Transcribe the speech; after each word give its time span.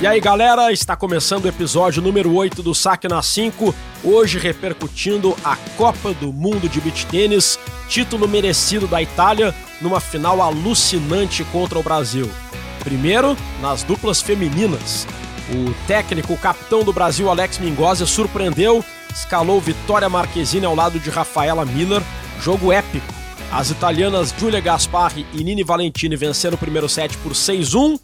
E 0.00 0.06
aí, 0.06 0.20
galera, 0.20 0.70
está 0.70 0.94
começando 0.94 1.46
o 1.46 1.48
episódio 1.48 2.00
número 2.00 2.32
8 2.32 2.62
do 2.62 2.72
Saque 2.72 3.08
na 3.08 3.20
5, 3.20 3.74
hoje 4.04 4.38
repercutindo 4.38 5.36
a 5.42 5.56
Copa 5.76 6.14
do 6.14 6.32
Mundo 6.32 6.68
de 6.68 6.80
Beach 6.80 7.04
Tênis, 7.06 7.58
título 7.88 8.28
merecido 8.28 8.86
da 8.86 9.02
Itália 9.02 9.52
numa 9.80 9.98
final 9.98 10.40
alucinante 10.40 11.42
contra 11.46 11.80
o 11.80 11.82
Brasil. 11.82 12.30
Primeiro, 12.78 13.36
nas 13.60 13.82
duplas 13.82 14.22
femininas. 14.22 15.04
O 15.50 15.74
técnico, 15.88 16.32
o 16.32 16.38
capitão 16.38 16.84
do 16.84 16.92
Brasil, 16.92 17.28
Alex 17.28 17.58
Mingosi, 17.58 18.06
surpreendeu, 18.06 18.84
escalou 19.12 19.60
Vitória 19.60 20.08
Marquezine 20.08 20.64
ao 20.64 20.76
lado 20.76 21.00
de 21.00 21.10
Rafaela 21.10 21.64
Miller, 21.64 22.02
jogo 22.40 22.72
épico. 22.72 23.12
As 23.50 23.70
italianas 23.70 24.32
Giulia 24.38 24.60
Gasparri 24.60 25.26
e 25.32 25.42
Nini 25.42 25.64
Valentini 25.64 26.14
venceram 26.14 26.54
o 26.54 26.58
primeiro 26.58 26.88
set 26.88 27.16
por 27.18 27.32
6-1, 27.32 27.98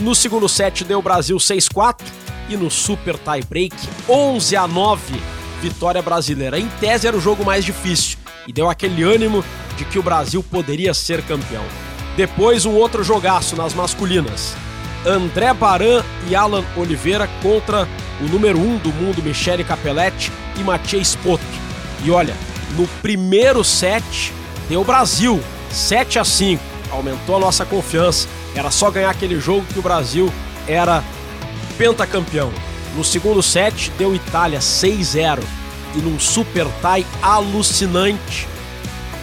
no 0.00 0.14
segundo 0.14 0.48
set 0.48 0.84
deu 0.84 1.00
Brasil 1.00 1.36
6-4 1.36 2.02
e 2.48 2.56
no 2.56 2.70
super 2.70 3.18
tie 3.18 3.42
break 3.48 3.74
11 4.08 4.56
a 4.56 4.66
9 4.66 5.20
vitória 5.60 6.02
brasileira. 6.02 6.58
Em 6.58 6.68
tese 6.80 7.06
era 7.06 7.16
o 7.16 7.20
jogo 7.20 7.44
mais 7.44 7.64
difícil 7.64 8.18
e 8.46 8.52
deu 8.52 8.68
aquele 8.68 9.02
ânimo 9.02 9.44
de 9.76 9.84
que 9.84 9.98
o 9.98 10.02
Brasil 10.02 10.42
poderia 10.42 10.94
ser 10.94 11.22
campeão. 11.22 11.64
Depois 12.16 12.64
um 12.64 12.74
outro 12.74 13.02
jogaço 13.02 13.56
nas 13.56 13.74
masculinas. 13.74 14.54
André 15.04 15.52
Baran 15.52 16.02
e 16.28 16.34
Alan 16.34 16.64
Oliveira 16.76 17.28
contra 17.42 17.86
o 18.20 18.24
número 18.24 18.58
1 18.58 18.62
um 18.62 18.78
do 18.78 18.92
mundo 18.92 19.22
Michele 19.22 19.62
Capelletti 19.62 20.32
e 20.58 20.62
Mathieu 20.62 21.04
Spoto. 21.04 21.44
E 22.04 22.10
olha, 22.10 22.34
no 22.76 22.86
primeiro 23.02 23.62
set 23.62 24.32
deu 24.68 24.82
Brasil 24.82 25.40
7 25.70 26.18
a 26.18 26.24
5. 26.24 26.75
Aumentou 26.96 27.36
a 27.36 27.40
nossa 27.40 27.66
confiança 27.66 28.26
era 28.54 28.70
só 28.70 28.90
ganhar 28.90 29.10
aquele 29.10 29.38
jogo 29.38 29.66
que 29.66 29.78
o 29.78 29.82
Brasil 29.82 30.32
era 30.66 31.04
pentacampeão. 31.76 32.50
No 32.96 33.04
segundo 33.04 33.42
set, 33.42 33.92
deu 33.98 34.14
Itália 34.14 34.58
6-0 34.58 35.40
e 35.94 35.98
num 35.98 36.18
super 36.18 36.66
tie 36.80 37.06
alucinante, 37.20 38.48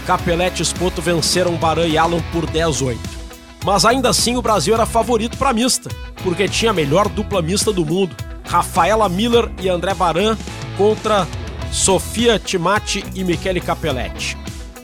Capelete 0.06 0.62
e 0.62 0.66
Spoto 0.66 1.02
venceram 1.02 1.56
Baran 1.56 1.88
e 1.88 1.98
Alan 1.98 2.22
por 2.32 2.46
10-8. 2.46 2.98
Mas 3.66 3.86
ainda 3.86 4.10
assim 4.10 4.36
o 4.36 4.42
Brasil 4.42 4.76
era 4.76 4.86
favorito 4.86 5.38
para 5.38 5.54
mista, 5.54 5.90
porque 6.22 6.48
tinha 6.48 6.72
a 6.72 6.74
melhor 6.74 7.10
dupla 7.10 7.42
mista 7.42 7.72
do 7.72 7.84
mundo, 7.84 8.16
Rafaela 8.46 9.10
Miller 9.10 9.50
e 9.60 9.68
André 9.68 9.96
Baran 9.96 10.38
contra 10.78 11.28
Sofia 11.72 12.38
Timati 12.38 13.04
e 13.16 13.24
Michele 13.24 13.62
Capelletti. 13.62 14.43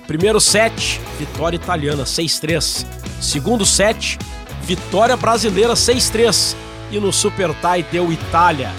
Primeiro 0.09 0.41
set, 0.41 0.99
vitória 1.19 1.55
italiana 1.55 2.03
6-3. 2.03 2.83
Segundo 3.21 3.63
set, 3.63 4.17
Vitória 4.63 5.15
brasileira 5.15 5.73
6-3 5.73 6.55
e 6.91 6.99
no 6.99 7.13
Super 7.13 7.49
Tie 7.53 7.83
deu 7.91 8.11
Itália 8.11 8.71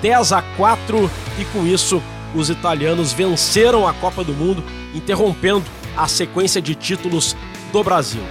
10 0.00 0.32
a 0.32 0.42
4 0.42 1.10
e 1.40 1.44
com 1.46 1.66
isso 1.66 2.00
os 2.36 2.50
italianos 2.50 3.12
venceram 3.12 3.86
a 3.86 3.92
Copa 3.94 4.22
do 4.22 4.32
Mundo, 4.32 4.62
interrompendo 4.94 5.64
a 5.96 6.06
sequência 6.06 6.62
de 6.62 6.76
títulos 6.76 7.36
do 7.72 7.82
Brasil. 7.82 8.22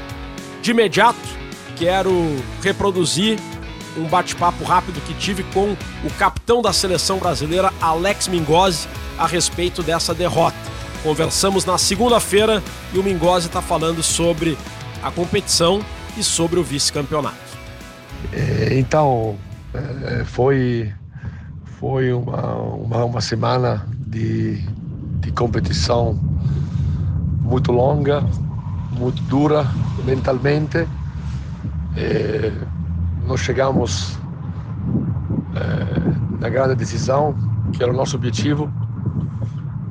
De 0.62 0.72
imediato, 0.72 1.20
quero 1.76 2.12
reproduzir 2.62 3.38
um 3.98 4.06
bate-papo 4.06 4.64
rápido 4.64 5.02
que 5.06 5.14
tive 5.14 5.44
com 5.54 5.76
o 6.06 6.10
capitão 6.18 6.62
da 6.62 6.72
seleção 6.72 7.18
brasileira, 7.18 7.74
Alex 7.82 8.30
Mingosi, 8.30 8.88
a 9.18 9.28
respeito 9.28 9.84
dessa 9.84 10.14
derrota. 10.14 10.58
Conversamos 11.06 11.66
na 11.66 11.78
segunda-feira 11.78 12.64
e 12.92 12.98
o 12.98 13.04
Mingosi 13.04 13.46
está 13.46 13.62
falando 13.62 14.02
sobre 14.02 14.58
a 15.04 15.12
competição 15.12 15.80
e 16.18 16.24
sobre 16.24 16.60
o 16.60 16.64
vice-campeonato. 16.64 17.38
É, 18.34 18.80
então, 18.80 19.38
é, 19.72 20.24
foi, 20.26 20.92
foi 21.78 22.12
uma, 22.12 22.56
uma, 22.56 23.06
uma 23.06 23.22
semana 23.22 23.88
de, 24.08 24.68
de 25.20 25.32
competição 25.32 26.20
muito 27.40 27.72
longa, 27.72 28.22
muito 28.92 29.22
dura 29.26 29.64
mentalmente. 30.04 30.88
É, 31.96 32.52
nós 33.28 33.42
chegamos 33.42 34.18
é, 35.54 36.40
na 36.40 36.50
grande 36.50 36.74
decisão, 36.74 37.36
que 37.72 37.84
era 37.84 37.94
o 37.94 37.96
nosso 37.96 38.16
objetivo, 38.16 38.74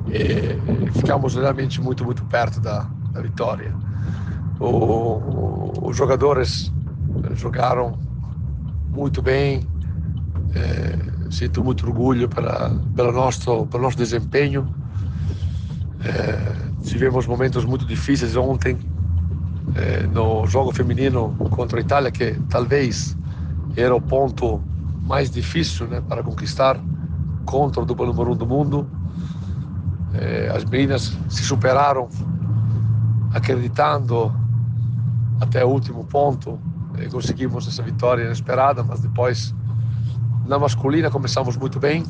e 0.07 0.91
ficamos 0.91 1.35
realmente 1.35 1.81
muito, 1.81 2.03
muito 2.03 2.23
perto 2.25 2.59
da, 2.59 2.87
da 3.11 3.21
vitória. 3.21 3.73
O, 4.59 4.65
o, 4.65 5.89
os 5.89 5.97
jogadores 5.97 6.71
jogaram 7.35 7.97
muito 8.89 9.21
bem. 9.21 9.61
É, 10.53 11.31
sinto 11.31 11.63
muito 11.63 11.85
orgulho 11.85 12.29
pela, 12.29 12.69
pelo, 12.95 13.11
nosso, 13.11 13.65
pelo 13.67 13.83
nosso 13.83 13.97
desempenho. 13.97 14.67
É, 16.03 16.55
tivemos 16.83 17.25
momentos 17.27 17.65
muito 17.65 17.85
difíceis 17.85 18.35
ontem 18.35 18.77
no 20.13 20.47
jogo 20.47 20.71
feminino 20.71 21.35
contra 21.51 21.79
a 21.79 21.81
Itália, 21.81 22.09
que 22.09 22.33
talvez 22.49 23.17
era 23.75 23.93
o 23.93 24.01
ponto 24.01 24.61
mais 25.03 25.29
difícil 25.29 25.87
né, 25.87 26.01
para 26.01 26.23
conquistar 26.23 26.79
contra 27.45 27.81
o 27.81 27.85
duplo 27.85 28.05
número 28.05 28.31
um 28.31 28.35
do 28.35 28.45
mundo. 28.47 28.87
É, 30.19 30.51
as 30.55 30.63
meninas 30.65 31.17
se 31.29 31.43
superaram 31.43 32.07
acreditando 33.33 34.33
até 35.41 35.63
o 35.65 35.67
último 35.67 36.05
ponto 36.05 36.59
e 36.97 37.07
conseguimos 37.07 37.67
essa 37.67 37.83
vitória 37.83 38.23
inesperada, 38.23 38.83
mas 38.83 39.01
depois 39.01 39.53
na 40.47 40.57
masculina 40.57 41.09
começamos 41.09 41.57
muito 41.57 41.79
bem. 41.79 42.03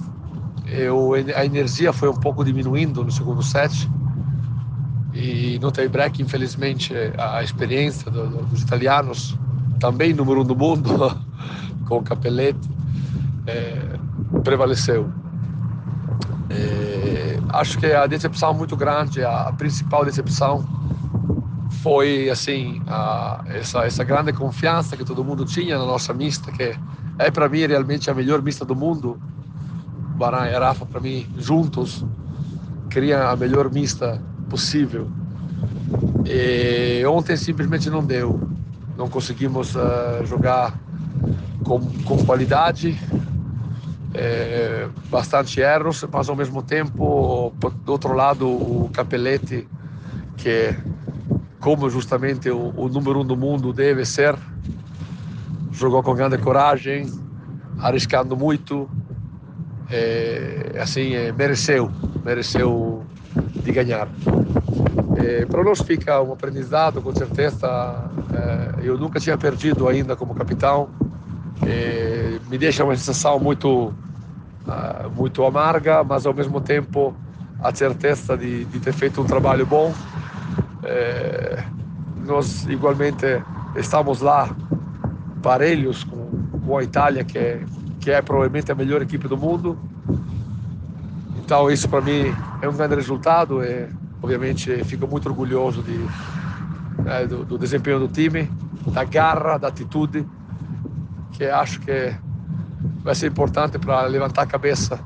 Eu, 0.67 1.13
a 1.13 1.45
energia 1.45 1.91
foi 1.93 2.09
um 2.09 2.15
pouco 2.15 2.43
diminuindo 2.43 3.03
no 3.03 3.11
segundo 3.11 3.41
set 3.41 3.89
e 5.13 5.57
no 5.59 5.71
tie 5.71 5.87
break, 5.87 6.21
infelizmente, 6.21 6.93
a 7.17 7.41
experiência 7.41 8.11
do, 8.11 8.27
do, 8.27 8.45
dos 8.45 8.61
italianos, 8.61 9.37
também 9.79 10.13
número 10.13 10.41
um 10.41 10.43
do 10.43 10.55
mundo, 10.55 10.89
com 11.87 11.97
o 11.97 12.03
Capelletti, 12.03 12.69
é, 13.47 13.97
prevaleceu. 14.43 15.09
Acho 17.55 17.77
que 17.77 17.85
a 17.85 18.05
decepção 18.05 18.53
muito 18.53 18.75
grande, 18.75 19.23
a 19.23 19.53
principal 19.57 20.03
decepção 20.03 20.65
foi 21.81 22.29
assim 22.29 22.81
a, 22.85 23.43
essa 23.47 23.85
essa 23.85 24.03
grande 24.03 24.33
confiança 24.33 24.97
que 24.97 25.05
todo 25.05 25.23
mundo 25.23 25.45
tinha 25.45 25.77
na 25.77 25.85
nossa 25.85 26.13
mista 26.13 26.51
que 26.51 26.75
é 27.17 27.31
para 27.31 27.47
mim 27.47 27.65
realmente 27.65 28.09
a 28.09 28.13
melhor 28.13 28.41
mista 28.41 28.65
do 28.65 28.75
mundo. 28.75 29.17
Baran 30.17 30.47
e 30.47 30.53
Rafa 30.57 30.85
para 30.85 30.99
mim 30.99 31.25
juntos 31.37 32.05
criam 32.89 33.25
a 33.25 33.35
melhor 33.37 33.71
mista 33.71 34.21
possível. 34.49 35.09
E 36.25 37.05
ontem 37.05 37.37
simplesmente 37.37 37.89
não 37.89 38.03
deu. 38.03 38.49
Não 38.97 39.07
conseguimos 39.07 39.75
uh, 39.75 40.25
jogar 40.25 40.77
com, 41.63 41.79
com 42.03 42.17
qualidade 42.25 42.99
é, 44.17 44.87
bastante 45.09 45.59
erros 45.59 46.05
mas 46.11 46.29
ao 46.29 46.35
mesmo 46.35 46.61
tempo 46.63 47.53
do 47.83 47.91
outro 47.91 48.13
lado 48.13 48.47
o 48.47 48.89
Capelletti 48.93 49.67
que 50.37 50.75
como 51.65 51.89
justamente 51.89 52.47
o, 52.47 52.71
o 52.77 52.87
número 52.87 53.21
um 53.21 53.25
do 53.25 53.35
mundo 53.35 53.73
deve 53.73 54.05
ser. 54.05 54.35
Jogou 55.71 56.03
com 56.03 56.13
grande 56.13 56.37
coragem, 56.37 57.11
arriscando 57.79 58.37
muito. 58.37 58.87
É, 59.89 60.77
assim, 60.79 61.15
é, 61.15 61.31
mereceu, 61.31 61.91
mereceu 62.23 63.03
de 63.63 63.71
ganhar. 63.71 64.07
É, 65.17 65.45
para 65.47 65.63
nós 65.63 65.81
fica 65.81 66.21
um 66.21 66.33
aprendizado, 66.33 67.01
com 67.01 67.15
certeza. 67.15 68.11
É, 68.31 68.87
eu 68.87 68.95
nunca 68.95 69.19
tinha 69.19 69.35
perdido 69.35 69.87
ainda 69.87 70.15
como 70.15 70.35
capitão. 70.35 70.89
É, 71.63 72.39
me 72.49 72.57
deixa 72.57 72.83
uma 72.83 72.95
sensação 72.95 73.39
muito, 73.39 73.93
uh, 74.67 75.09
muito 75.15 75.43
amarga, 75.45 76.03
mas 76.03 76.25
ao 76.25 76.33
mesmo 76.33 76.59
tempo 76.59 77.15
a 77.61 77.73
certeza 77.73 78.37
de, 78.37 78.65
de 78.65 78.79
ter 78.79 78.93
feito 78.93 79.21
um 79.21 79.25
trabalho 79.25 79.65
bom 79.65 79.93
é, 80.85 81.63
nós 82.25 82.65
igualmente 82.67 83.25
estamos 83.75 84.21
lá 84.21 84.55
parelhos 85.41 86.03
com, 86.03 86.29
com 86.65 86.77
a 86.77 86.83
Itália, 86.83 87.23
que 87.23 87.37
é, 87.37 87.65
que 87.99 88.11
é 88.11 88.21
provavelmente 88.21 88.71
a 88.71 88.75
melhor 88.75 89.01
equipe 89.01 89.27
do 89.27 89.35
mundo. 89.35 89.77
Então 91.37 91.69
isso 91.69 91.89
para 91.89 92.01
mim 92.01 92.33
é 92.61 92.69
um 92.69 92.73
grande 92.73 92.95
resultado 92.95 93.63
e 93.63 93.87
obviamente 94.21 94.83
fico 94.85 95.07
muito 95.07 95.27
orgulhoso 95.27 95.81
de, 95.81 95.99
é, 97.07 97.27
do, 97.27 97.43
do, 97.43 97.57
desempenho 97.57 97.99
do 97.99 98.07
time, 98.07 98.49
da 98.87 99.03
garra, 99.03 99.57
da 99.57 99.67
atitude, 99.67 100.25
que 101.35 101.45
acho 101.45 101.79
que 101.81 102.15
vai 103.03 103.13
ser 103.13 103.27
importante 103.27 103.77
para 103.77 104.05
levantar 104.07 104.43
a 104.43 104.45
cabeça 104.45 104.99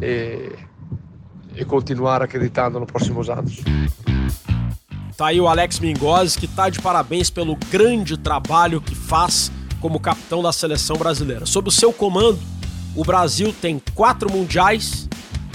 e, 0.00 0.52
e 1.54 1.64
continuar 1.64 2.22
acreditando 2.22 2.80
nos 2.80 2.90
próximos 2.90 3.28
anos. 3.28 3.62
Tá 5.16 5.28
aí 5.28 5.40
o 5.40 5.46
Alex 5.46 5.78
Mingosi, 5.78 6.36
que 6.36 6.48
tá 6.48 6.68
de 6.68 6.80
parabéns 6.80 7.30
pelo 7.30 7.56
grande 7.70 8.16
trabalho 8.16 8.80
que 8.80 8.94
faz 8.94 9.52
como 9.80 10.00
capitão 10.00 10.42
da 10.42 10.52
seleção 10.52 10.96
brasileira. 10.96 11.46
Sob 11.46 11.68
o 11.68 11.72
seu 11.72 11.92
comando, 11.92 12.38
o 12.96 13.04
Brasil 13.04 13.54
tem 13.60 13.80
quatro 13.94 14.32
mundiais 14.32 15.08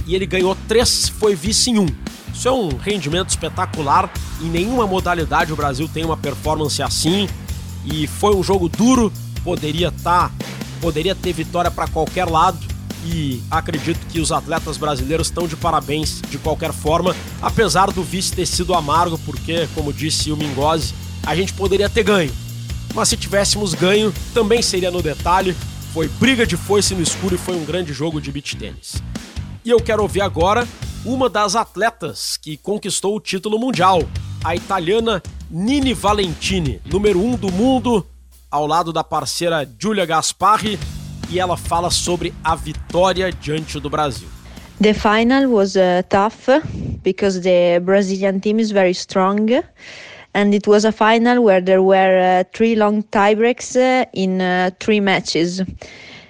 e 0.08 0.16
ele 0.16 0.26
ganhou 0.26 0.56
três, 0.68 1.10
foi 1.10 1.36
vice 1.36 1.72
em 1.72 1.80
um. 1.80 1.88
Isso 2.34 2.48
é 2.48 2.52
um 2.52 2.70
rendimento 2.78 3.30
espetacular. 3.30 4.10
Em 4.42 4.50
nenhuma 4.50 4.88
modalidade 4.88 5.52
o 5.52 5.56
Brasil 5.56 5.90
tem 5.94 6.06
uma 6.06 6.16
performance 6.16 6.81
assim. 6.81 7.28
E 7.86 8.08
foi 8.08 8.36
um 8.36 8.44
jogo 8.44 8.70
duro, 8.70 9.12
poderia 9.44 9.90
estar, 9.90 10.30
tá, 10.30 10.36
poderia 10.82 11.16
ter 11.16 11.34
vitória 11.34 11.72
para 11.72 11.88
qualquer 11.88 12.26
lado. 12.26 12.60
E 13.06 13.42
acredito 13.50 14.06
que 14.08 14.20
os 14.20 14.32
atletas 14.32 14.76
brasileiros 14.76 15.28
estão 15.28 15.48
de 15.48 15.56
parabéns 15.56 16.22
de 16.30 16.38
qualquer 16.38 16.74
forma, 16.74 17.16
apesar 17.42 17.92
do 17.92 18.04
vice 18.04 18.34
ter 18.34 18.46
sido 18.46 18.74
amargo, 18.74 19.18
porque, 19.20 19.70
como 19.74 19.94
disse 19.94 20.34
o 20.34 20.38
Mingozzi, 20.38 20.94
a 21.26 21.34
gente 21.34 21.54
poderia 21.54 21.90
ter 21.90 22.04
ganho 22.04 22.32
mas 22.94 23.10
se 23.10 23.18
tivéssemos 23.18 23.74
ganho, 23.74 24.14
também 24.34 24.62
seria 24.62 24.92
no 24.92 25.02
detalhe. 25.02 25.56
Foi 25.94 26.08
briga 26.08 26.46
de 26.46 26.56
foice 26.56 26.94
no 26.94 27.02
escuro 27.02 27.36
e 27.36 27.38
foi 27.38 27.56
um 27.56 27.66
grande 27.66 27.94
jogo 27.94 28.22
de 28.22 28.32
beach 28.32 28.56
tênis. 28.56 29.02
E 29.64 29.70
eu 29.70 29.80
quero 29.80 30.02
ouvir 30.02 30.22
agora 30.22 30.68
uma 31.06 31.30
das 31.30 31.56
atletas 31.56 32.38
que 32.38 32.58
conquistou 32.58 33.16
o 33.16 33.20
título 33.20 33.58
mundial, 33.58 34.02
a 34.44 34.56
italiana 34.56 35.22
Nini 35.50 35.94
Valentini, 35.94 36.82
número 36.86 37.20
1 37.20 37.26
um 37.26 37.36
do 37.36 37.52
mundo, 37.52 38.06
ao 38.50 38.66
lado 38.66 38.92
da 38.92 39.04
parceira 39.04 39.68
Giulia 39.78 40.06
Gasparri, 40.06 40.80
e 41.30 41.40
ela 41.40 41.56
fala 41.56 41.90
sobre 41.90 42.34
a 42.44 42.56
vitória 42.56 43.31
diante 43.31 43.80
do 43.80 43.90
Brasil. 43.90 44.28
The 44.81 44.94
final 44.94 45.48
was 45.51 45.75
uh, 45.75 46.01
tough 46.07 46.48
because 47.04 47.42
the 47.42 47.80
Brazilian 47.81 48.40
team 48.40 48.60
is 48.60 48.72
very 48.72 48.94
strong. 48.94 49.62
and 50.34 50.54
it 50.54 50.68
was 50.68 50.86
a 50.86 50.92
final 50.92 51.44
where 51.44 51.62
there 51.62 51.81
were 51.81 52.19
uh, 52.19 52.44
three 52.54 52.75
long 52.75 53.04
tiebreaks 53.04 53.75
uh, 53.75 54.06
in 54.13 54.42
uh, 54.42 54.72
three 54.80 55.00
matches. 55.00 55.62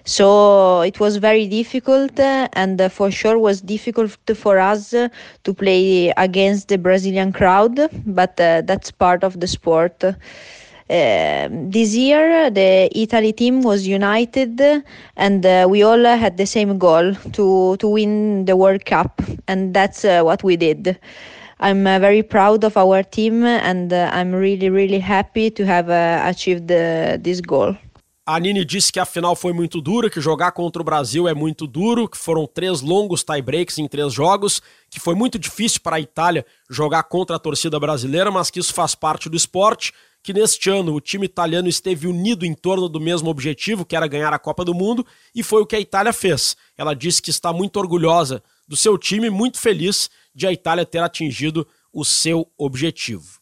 So 0.06 0.82
it 0.82 1.00
was 1.00 1.18
very 1.18 1.48
difficult, 1.48 2.20
uh, 2.20 2.48
and 2.54 2.82
uh, 2.82 2.90
for 2.90 3.12
sure 3.12 3.38
was 3.38 3.62
difficult 3.62 4.18
for 4.36 4.58
us 4.58 4.94
uh, 4.94 5.10
to 5.44 5.54
play 5.54 6.12
against 6.18 6.70
the 6.70 6.78
Brazilian 6.78 7.32
crowd, 7.32 7.80
but 8.08 8.38
that's 8.38 8.90
part 8.90 9.24
of 9.24 9.40
the 9.40 9.48
sport. 9.48 10.04
This 10.90 11.96
year, 11.96 12.50
the 12.50 12.90
Italy 12.94 13.34
team 13.34 13.62
was 13.62 13.88
united, 13.88 14.60
and 15.16 15.70
we 15.70 15.84
all 15.84 16.04
had 16.04 16.38
the 16.38 16.46
same 16.46 16.78
goal 16.78 17.14
to 17.34 17.78
to 17.78 17.88
win 17.88 18.46
the 18.46 18.56
World 18.56 18.86
Cup, 18.86 19.22
and 19.48 19.74
that's 19.74 20.04
what 20.04 20.44
we 20.44 20.58
did. 20.58 21.00
I'm 21.60 21.86
uh, 21.86 22.00
very 22.00 22.24
proud 22.24 22.64
of 22.64 22.78
our 22.78 23.04
team 23.04 23.44
and 23.44 23.92
uh, 23.92 24.10
I'm 24.14 24.34
really, 24.34 24.70
really 24.70 25.00
happy 25.00 25.52
to 25.52 25.66
have 25.66 25.90
uh, 25.90 26.22
achieved 26.24 26.68
this 26.68 27.42
goal. 27.42 27.76
A 28.26 28.40
Nini 28.40 28.64
disse 28.64 28.92
que 28.92 29.00
a 29.00 29.06
final 29.06 29.36
foi 29.36 29.52
muito 29.52 29.82
dura, 29.82 30.10
que 30.10 30.22
jogar 30.22 30.52
contra 30.52 30.82
o 30.82 30.86
Brasil 30.86 31.28
é 31.28 31.34
muito 31.34 31.66
duro, 31.66 32.08
que 32.08 32.18
foram 32.18 32.46
três 32.46 32.80
longos 32.80 33.24
tie-breaks 33.24 33.80
em 33.80 33.88
três 33.88 34.14
jogos, 34.14 34.62
que 34.90 35.00
foi 35.00 35.16
muito 35.16 35.40
difícil 35.40 35.82
para 35.82 35.96
a 35.96 36.00
Itália 36.00 36.46
jogar 36.70 37.02
contra 37.04 37.38
a 37.38 37.40
torcida 37.40 37.80
brasileira, 37.80 38.30
mas 38.30 38.52
que 38.52 38.60
isso 38.60 38.72
faz 38.72 38.94
parte 38.94 39.28
do 39.28 39.36
esporte, 39.36 39.92
que 40.22 40.34
neste 40.34 40.70
ano 40.70 40.94
o 40.94 41.02
time 41.02 41.26
italiano 41.26 41.68
esteve 41.68 42.08
unido 42.08 42.46
em 42.46 42.54
torno 42.54 42.90
do 42.90 43.00
mesmo 43.00 43.30
objetivo, 43.30 43.86
que 43.86 43.96
era 43.96 44.08
ganhar 44.08 44.34
a 44.34 44.40
Copa 44.40 44.66
do 44.66 44.74
Mundo, 44.74 45.06
e 45.34 45.42
foi 45.42 45.62
o 45.62 45.66
que 45.66 45.76
a 45.76 45.80
Itália 45.80 46.12
fez. 46.12 46.58
Ela 46.78 46.94
disse 46.94 47.22
que 47.22 47.30
está 47.30 47.54
muito 47.54 47.78
orgulhosa 47.78 48.44
do 48.68 48.76
seu 48.76 48.98
time, 48.98 49.30
muito 49.30 49.60
feliz 49.60 50.10
de 50.36 50.46
a 50.46 50.52
Itália 50.52 50.86
ter 50.86 51.00
atingido 51.00 51.68
o 51.92 52.04
seu 52.06 52.52
objetivo. 52.58 53.40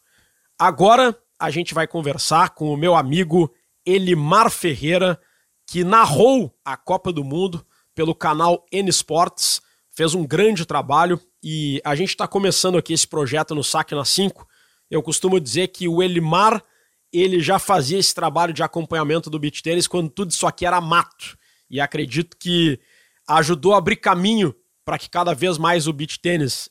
Agora 0.58 1.18
a 1.40 1.50
gente 1.52 1.74
vai 1.74 1.88
conversar 1.88 2.52
com 2.52 2.74
o 2.74 2.78
meu 2.78 2.96
amigo 2.96 3.54
Elimar 3.86 4.50
Ferreira, 4.50 5.20
que 5.66 5.84
narrou 5.84 6.56
a 6.64 6.76
Copa 6.76 7.12
do 7.12 7.24
Mundo 7.24 7.66
pelo 7.94 8.16
canal 8.16 8.66
N 8.72 8.90
Sports, 8.90 9.62
fez 9.92 10.14
um 10.14 10.26
grande 10.26 10.66
trabalho 10.66 11.20
e 11.44 11.82
a 11.84 11.96
gente 11.96 12.10
está 12.10 12.28
começando 12.28 12.78
aqui 12.78 12.94
esse 12.94 13.08
projeto 13.08 13.56
no 13.56 13.64
Saque 13.64 13.96
na 13.96 14.06
5. 14.06 14.48
Eu 14.90 15.04
costumo 15.04 15.40
dizer 15.40 15.68
que 15.70 15.88
o 15.88 16.02
Elimar 16.02 16.64
ele 17.12 17.40
já 17.40 17.58
fazia 17.58 17.98
esse 17.98 18.14
trabalho 18.14 18.54
de 18.54 18.64
acompanhamento 18.64 19.30
do 19.30 19.40
beat 19.40 19.62
tênis 19.62 19.88
quando 19.88 20.10
tudo 20.10 20.32
isso 20.32 20.46
aqui 20.46 20.66
era 20.66 20.82
mato. 20.82 21.38
E 21.70 21.80
acredito 21.80 22.38
que 22.38 22.80
ajudou 23.28 23.74
a 23.74 23.78
abrir 23.78 23.98
caminho 23.98 24.56
para 24.86 24.98
que 24.98 25.10
cada 25.10 25.34
vez 25.34 25.58
mais 25.58 25.88
o 25.88 25.94
beat 25.94 26.18
tênis 26.18 26.70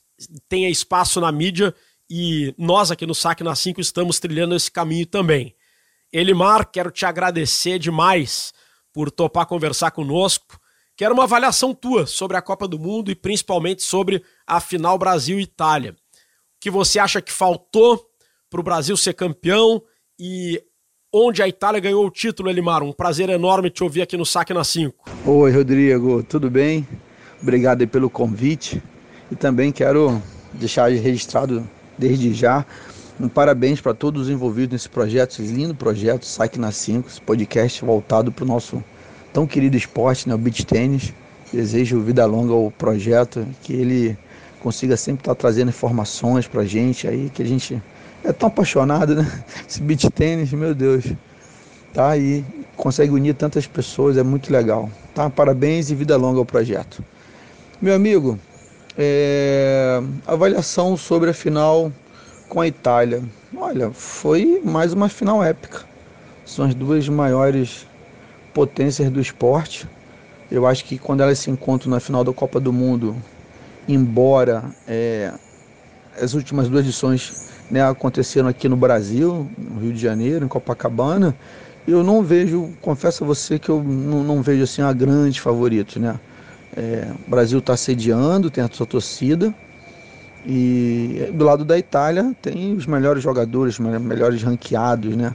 tenha 0.49 0.71
espaço 0.71 1.21
na 1.21 1.31
mídia 1.31 1.75
e 2.09 2.55
nós 2.57 2.91
aqui 2.91 3.05
no 3.05 3.15
Saque 3.15 3.45
na 3.45 3.55
5 3.55 3.81
estamos 3.81 4.19
trilhando 4.19 4.55
esse 4.55 4.71
caminho 4.71 5.07
também. 5.07 5.55
Elimar, 6.13 6.71
quero 6.71 6.91
te 6.91 7.05
agradecer 7.05 7.79
demais 7.79 8.55
por 8.93 9.11
topar 9.11 9.47
conversar 9.47 9.91
conosco. 9.91 10.59
Quero 10.97 11.13
uma 11.13 11.25
avaliação 11.25 11.75
tua 11.75 12.07
sobre 12.07 12.37
a 12.37 12.43
Copa 12.43 12.67
do 12.67 12.79
Mundo 12.79 13.11
e 13.11 13.15
principalmente 13.15 13.83
sobre 13.83 14.25
a 14.47 14.61
final 14.61 14.97
Brasil-Itália. 14.97 15.95
Que 16.67 16.71
você 16.71 16.99
acha 16.99 17.23
que 17.23 17.31
faltou 17.31 18.05
para 18.51 18.59
o 18.59 18.63
Brasil 18.65 18.97
ser 18.97 19.15
campeão 19.15 19.81
e 20.19 20.61
onde 21.15 21.41
a 21.41 21.47
Itália 21.47 21.79
ganhou 21.79 22.05
o 22.05 22.11
título, 22.11 22.51
Elimar? 22.51 22.83
Um 22.83 22.93
prazer 22.93 23.29
enorme 23.29 23.71
te 23.71 23.85
ouvir 23.85 24.03
aqui 24.03 24.17
no 24.17 24.27
Saque 24.27 24.53
na 24.53 24.65
5. 24.65 25.09
Oi, 25.25 25.53
Rodrigo, 25.53 26.25
tudo 26.25 26.51
bem? 26.51 26.85
Obrigado 27.41 27.87
pelo 27.87 28.11
convite. 28.11 28.83
E 29.31 29.37
também 29.37 29.71
quero 29.71 30.21
deixar 30.55 30.91
registrado 30.91 31.65
desde 31.97 32.35
já 32.35 32.67
um 33.21 33.29
parabéns 33.29 33.81
para 33.81 33.95
todos 33.95 34.23
os 34.23 34.29
envolvidos 34.29 34.73
nesse 34.73 34.89
projeto, 34.89 35.41
esse 35.41 35.43
lindo 35.43 35.73
projeto, 35.73 36.27
Saque 36.27 36.59
na 36.59 36.73
5, 36.73 37.09
esse 37.09 37.21
podcast 37.21 37.85
voltado 37.85 38.33
para 38.33 38.43
o 38.43 38.49
nosso 38.49 38.83
tão 39.33 39.47
querido 39.47 39.77
esporte, 39.77 40.29
né, 40.29 40.35
o 40.35 40.39
beach 40.39 40.67
tênis. 40.67 41.15
Desejo 41.53 42.01
vida 42.01 42.27
longa 42.27 42.53
ao 42.53 42.73
projeto, 42.73 43.47
que 43.63 43.73
ele 43.73 44.19
consiga 44.67 44.97
sempre 44.97 45.21
estar 45.21 45.37
trazendo 45.37 45.69
informações 45.69 46.49
para 46.49 46.63
a 46.63 46.65
gente 46.65 47.07
aí, 47.07 47.31
que 47.33 47.41
a 47.41 47.47
gente 47.47 47.81
é 48.25 48.33
tão 48.33 48.49
apaixonado, 48.49 49.15
né? 49.15 49.45
Esse 49.65 49.81
beach 49.81 50.11
tênis, 50.11 50.53
meu 50.53 50.75
Deus, 50.75 51.05
tá 51.95 52.09
aí, 52.09 52.45
consegue 52.77 53.13
unir 53.13 53.37
tantas 53.37 53.65
pessoas, 53.65 54.17
é 54.17 54.25
muito 54.25 54.53
legal, 54.53 54.91
tá? 55.15 55.31
Parabéns 55.31 55.89
e 55.89 55.95
vida 55.95 56.17
longa 56.17 56.41
ao 56.41 56.45
projeto. 56.45 57.05
Meu 57.81 57.95
amigo, 57.95 58.37
é, 58.99 60.03
avaliação 60.27 60.97
sobre 60.97 61.31
a 61.31 61.33
final 61.33 61.93
com 62.49 62.61
a 62.61 62.67
Itália. 62.67 63.23
Olha, 63.57 63.93
foi 63.93 64.61
mais 64.65 64.93
uma 64.93 65.09
final 65.09 65.45
épica. 65.45 65.85
São 66.45 66.65
as 66.65 66.75
duas 66.75 67.09
maiores 67.09 67.87
potências 68.53 69.09
do 69.11 69.21
esporte. 69.21 69.89
Eu 70.51 70.67
acho 70.67 70.85
que 70.85 70.99
quando 70.99 71.21
elas 71.21 71.39
se 71.39 71.53
encontram 71.53 71.93
na 71.93 72.01
final 72.01 72.25
da 72.25 72.33
Copa 72.33 72.59
do 72.59 72.73
Mundo, 72.73 73.15
embora 73.89 74.65
é, 74.87 75.33
as 76.21 76.35
últimas 76.35 76.69
duas 76.69 76.85
edições 76.85 77.35
né, 77.71 77.83
aconteceram 77.87 78.49
aqui 78.49 78.69
no 78.69 78.77
Brasil, 78.77 79.49
no 79.59 79.81
Rio 79.81 79.93
de 79.93 80.01
Janeiro, 80.01 80.45
em 80.45 80.49
Copacabana, 80.49 81.37
eu 81.87 82.03
não 82.03 82.23
vejo, 82.23 82.71
confesso 82.81 83.23
a 83.23 83.27
você 83.27 83.59
que 83.59 83.69
eu 83.69 83.83
não, 83.83 84.25
não 84.25 84.43
vejo 84.43 84.65
assim 84.65 84.83
a 84.83 84.93
grande 84.93 85.41
favorito, 85.41 86.01
né? 86.01 86.19
É, 86.77 87.09
o 87.27 87.31
Brasil 87.31 87.59
está 87.61 87.77
sediando, 87.77 88.51
tem 88.51 88.63
a 88.63 88.69
sua 88.71 88.87
torcida. 88.87 89.55
E 90.45 91.31
do 91.33 91.45
lado 91.45 91.65
da 91.65 91.79
Itália 91.79 92.35
tem 92.43 92.75
os 92.75 92.87
melhores 92.87 93.23
jogadores, 93.23 93.79
melhores 93.79 94.43
ranqueados, 94.43 95.17
né? 95.17 95.35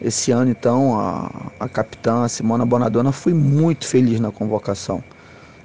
Esse 0.00 0.32
ano, 0.32 0.50
então, 0.50 0.98
a, 0.98 1.50
a 1.60 1.68
capitã 1.68 2.26
Simona 2.26 2.64
Bonadonna 2.64 3.12
foi 3.12 3.34
muito 3.34 3.86
feliz 3.86 4.18
na 4.18 4.30
convocação. 4.30 5.04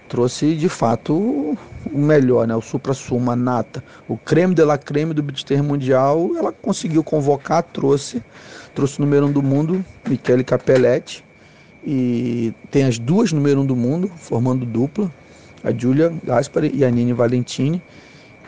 Trouxe, 0.08 0.56
de 0.56 0.70
fato, 0.70 1.14
o, 1.14 1.58
melhor, 1.92 2.48
né? 2.48 2.56
O 2.56 2.62
supra-suma, 2.62 3.36
nata. 3.36 3.84
O 4.08 4.18
creme 4.18 4.54
de 4.54 4.64
la 4.64 4.78
creme 4.78 5.14
do 5.14 5.24
beach 5.24 5.46
mundial, 5.62 6.32
ela 6.38 6.52
conseguiu 6.52 7.04
convocar, 7.04 7.64
trouxe. 7.64 8.22
Trouxe 8.74 9.00
o 9.00 9.02
número 9.02 9.28
um 9.28 9.32
do 9.32 9.42
mundo, 9.42 9.84
Michele 10.08 10.44
Capelletti 10.44 11.26
e 11.86 12.54
tem 12.72 12.84
as 12.84 12.98
duas 12.98 13.32
número 13.32 13.62
um 13.62 13.66
do 13.66 13.76
mundo, 13.76 14.10
formando 14.18 14.66
dupla, 14.66 15.12
a 15.64 15.72
Giulia 15.72 16.12
Gaspari 16.24 16.72
e 16.74 16.84
a 16.84 16.90
Nini 16.90 17.14
Valentini. 17.14 17.82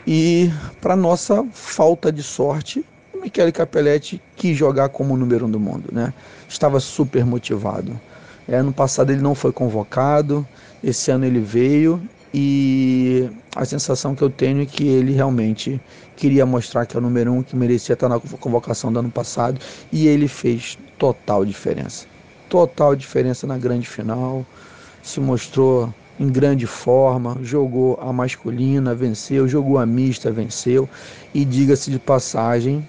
E 0.05 0.51
para 0.81 0.95
nossa 0.95 1.45
falta 1.51 2.11
de 2.11 2.23
sorte, 2.23 2.83
o 3.13 3.21
Michele 3.21 3.51
Capelletti 3.51 4.21
quis 4.35 4.57
jogar 4.57 4.89
como 4.89 5.15
número 5.15 5.45
um 5.45 5.51
do 5.51 5.59
mundo, 5.59 5.89
né? 5.91 6.13
Estava 6.49 6.79
super 6.79 7.25
motivado. 7.25 7.99
É, 8.47 8.55
ano 8.55 8.73
passado 8.73 9.11
ele 9.11 9.21
não 9.21 9.35
foi 9.35 9.51
convocado, 9.51 10.47
esse 10.83 11.11
ano 11.11 11.25
ele 11.25 11.39
veio 11.39 12.01
e 12.33 13.29
a 13.55 13.65
sensação 13.65 14.13
que 14.13 14.21
eu 14.21 14.29
tenho 14.29 14.61
é 14.61 14.65
que 14.65 14.87
ele 14.87 15.13
realmente 15.13 15.79
queria 16.15 16.45
mostrar 16.45 16.85
que 16.85 16.95
é 16.95 16.99
o 16.99 17.01
número 17.01 17.31
um 17.31 17.41
que 17.41 17.55
merecia 17.55 17.93
estar 17.93 18.09
na 18.09 18.19
convocação 18.19 18.91
do 18.91 18.99
ano 18.99 19.09
passado 19.09 19.59
e 19.91 20.07
ele 20.07 20.27
fez 20.27 20.77
total 20.97 21.45
diferença 21.45 22.05
total 22.49 22.95
diferença 22.95 23.45
na 23.45 23.57
grande 23.57 23.87
final, 23.87 24.45
se 25.01 25.19
mostrou 25.19 25.93
em 26.19 26.27
grande 26.29 26.65
forma, 26.65 27.37
jogou 27.43 27.97
a 28.01 28.11
masculina, 28.11 28.95
venceu, 28.95 29.47
jogou 29.47 29.77
a 29.77 29.85
mista, 29.85 30.31
venceu 30.31 30.89
e 31.33 31.45
diga-se 31.45 31.91
de 31.91 31.99
passagem, 31.99 32.87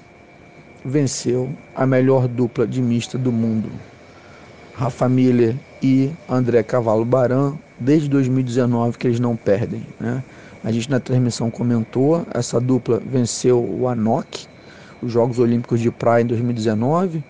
venceu 0.85 1.51
a 1.75 1.87
melhor 1.87 2.27
dupla 2.27 2.67
de 2.67 2.81
mista 2.81 3.19
do 3.19 3.31
mundo. 3.31 3.71
Rafa 4.79 5.09
Miller 5.09 5.57
e 5.83 6.09
André 6.29 6.63
Cavalo 6.63 7.05
Baran, 7.05 7.55
desde 7.81 8.09
2019 8.09 8.97
que 8.97 9.09
eles 9.09 9.19
não 9.19 9.35
perdem. 9.35 9.83
Né? 9.99 10.23
A 10.63 10.71
gente 10.71 10.89
na 10.89 11.01
transmissão 11.01 11.51
comentou, 11.51 12.25
essa 12.33 12.61
dupla 12.61 13.03
venceu 13.05 13.59
o 13.59 13.89
ANOC, 13.89 14.47
os 15.03 15.11
Jogos 15.11 15.41
Olímpicos 15.41 15.81
de 15.81 15.91
Praia 15.91 16.23
em 16.23 16.27
2019. 16.27 17.25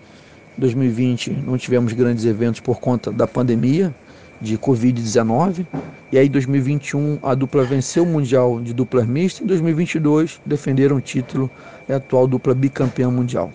2020 0.59 1.31
não 1.43 1.57
tivemos 1.57 1.91
grandes 1.91 2.23
eventos 2.23 2.59
por 2.59 2.79
conta 2.79 3.11
da 3.11 3.25
pandemia 3.25 3.95
de 4.39 4.55
Covid-19. 4.55 5.65
E 6.11 6.19
aí, 6.19 6.27
em 6.27 6.31
2021, 6.31 7.17
a 7.23 7.33
dupla 7.33 7.63
venceu 7.63 8.03
o 8.03 8.05
Mundial 8.05 8.61
de 8.61 8.75
dupla 8.75 9.03
mista. 9.03 9.43
Em 9.43 9.47
2022, 9.47 10.39
defenderam 10.45 10.97
o 10.97 11.01
título, 11.01 11.49
é 11.87 11.95
a 11.95 11.97
atual 11.97 12.27
dupla 12.27 12.53
bicampeã 12.53 13.09
mundial. 13.09 13.51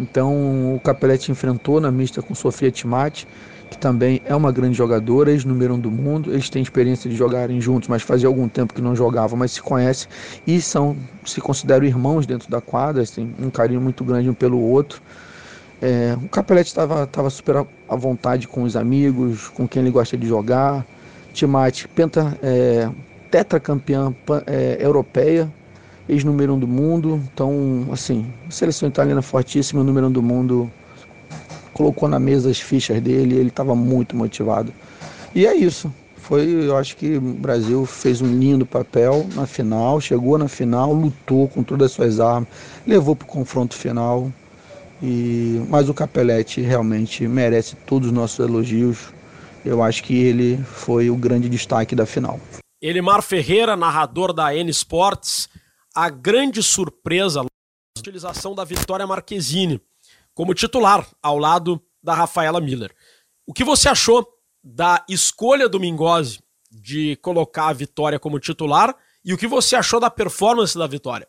Então, 0.00 0.74
o 0.74 0.80
Capelete 0.80 1.30
enfrentou 1.30 1.78
na 1.80 1.90
mista 1.90 2.22
com 2.22 2.34
Sofia 2.34 2.70
Timati, 2.70 3.28
que 3.70 3.76
também 3.76 4.20
é 4.24 4.34
uma 4.34 4.50
grande 4.50 4.76
jogadora, 4.76 5.30
ex-número 5.30 5.74
um 5.74 5.78
do 5.78 5.90
mundo. 5.90 6.32
Eles 6.32 6.48
têm 6.48 6.62
experiência 6.62 7.08
de 7.08 7.14
jogarem 7.14 7.60
juntos, 7.60 7.88
mas 7.88 8.02
fazia 8.02 8.26
algum 8.26 8.48
tempo 8.48 8.72
que 8.72 8.80
não 8.80 8.96
jogavam, 8.96 9.38
mas 9.38 9.52
se 9.52 9.62
conhecem 9.62 10.08
e 10.46 10.60
são, 10.60 10.96
se 11.24 11.40
consideram 11.40 11.84
irmãos 11.84 12.26
dentro 12.26 12.50
da 12.50 12.60
quadra, 12.60 13.04
têm 13.06 13.32
um 13.38 13.50
carinho 13.50 13.80
muito 13.80 14.02
grande 14.02 14.28
um 14.28 14.34
pelo 14.34 14.58
outro. 14.58 15.02
É, 15.82 16.16
o 16.22 16.28
Capelete 16.28 16.68
estava 16.68 17.30
super 17.30 17.66
à 17.88 17.96
vontade 17.96 18.48
com 18.48 18.62
os 18.62 18.76
amigos, 18.76 19.48
com 19.48 19.68
quem 19.68 19.82
ele 19.82 19.90
gosta 19.90 20.16
de 20.16 20.26
jogar. 20.26 20.84
Timate, 21.32 21.86
penta, 21.88 22.36
é, 22.42 22.88
tetracampeã 23.30 24.12
é, 24.46 24.78
europeia, 24.80 25.50
ex-número 26.10 26.54
um 26.54 26.58
do 26.58 26.66
mundo. 26.66 27.20
Então, 27.32 27.88
assim, 27.92 28.26
seleção 28.48 28.88
italiana 28.88 29.22
fortíssima, 29.22 29.84
número 29.84 30.08
um 30.08 30.12
do 30.12 30.22
mundo. 30.22 30.70
Colocou 31.72 32.08
na 32.08 32.18
mesa 32.18 32.50
as 32.50 32.60
fichas 32.60 33.00
dele, 33.00 33.36
ele 33.36 33.48
estava 33.48 33.74
muito 33.74 34.16
motivado. 34.16 34.72
E 35.34 35.46
é 35.46 35.54
isso. 35.54 35.92
Foi, 36.16 36.46
eu 36.46 36.76
acho 36.76 36.96
que 36.96 37.16
o 37.16 37.20
Brasil 37.20 37.86
fez 37.86 38.20
um 38.20 38.38
lindo 38.38 38.66
papel 38.66 39.26
na 39.34 39.46
final, 39.46 40.00
chegou 40.00 40.36
na 40.36 40.48
final, 40.48 40.92
lutou 40.92 41.48
com 41.48 41.62
todas 41.62 41.86
as 41.86 41.92
suas 41.92 42.20
armas, 42.20 42.48
levou 42.86 43.16
para 43.16 43.24
o 43.24 43.28
confronto 43.28 43.74
final. 43.74 44.30
E, 45.02 45.64
mas 45.68 45.88
o 45.88 45.94
Capelete 45.94 46.60
realmente 46.60 47.26
merece 47.26 47.74
todos 47.86 48.08
os 48.08 48.14
nossos 48.14 48.38
elogios. 48.38 49.12
Eu 49.64 49.82
acho 49.82 50.02
que 50.04 50.14
ele 50.14 50.58
foi 50.64 51.10
o 51.10 51.16
grande 51.16 51.48
destaque 51.48 51.94
da 51.94 52.06
final. 52.06 52.38
Elimar 52.82 53.22
Ferreira, 53.22 53.76
narrador 53.76 54.32
da 54.32 54.54
N 54.54 54.70
Sports, 54.70 55.48
a 55.94 56.08
grande 56.08 56.62
surpresa 56.62 57.42
a 57.42 57.46
utilização 57.98 58.54
da 58.54 58.64
Vitória 58.64 59.06
Marquezine 59.06 59.80
como 60.34 60.54
titular 60.54 61.06
ao 61.22 61.38
lado 61.38 61.82
da 62.02 62.14
Rafaela 62.14 62.60
Miller. 62.60 62.94
O 63.46 63.52
que 63.52 63.64
você 63.64 63.88
achou 63.88 64.26
da 64.62 65.04
escolha 65.08 65.68
do 65.68 65.80
Mingozzi 65.80 66.38
de 66.70 67.16
colocar 67.16 67.68
a 67.68 67.72
Vitória 67.72 68.18
como 68.18 68.38
titular 68.38 68.94
e 69.24 69.34
o 69.34 69.38
que 69.38 69.46
você 69.46 69.74
achou 69.74 69.98
da 69.98 70.08
performance 70.08 70.78
da 70.78 70.86
Vitória? 70.86 71.26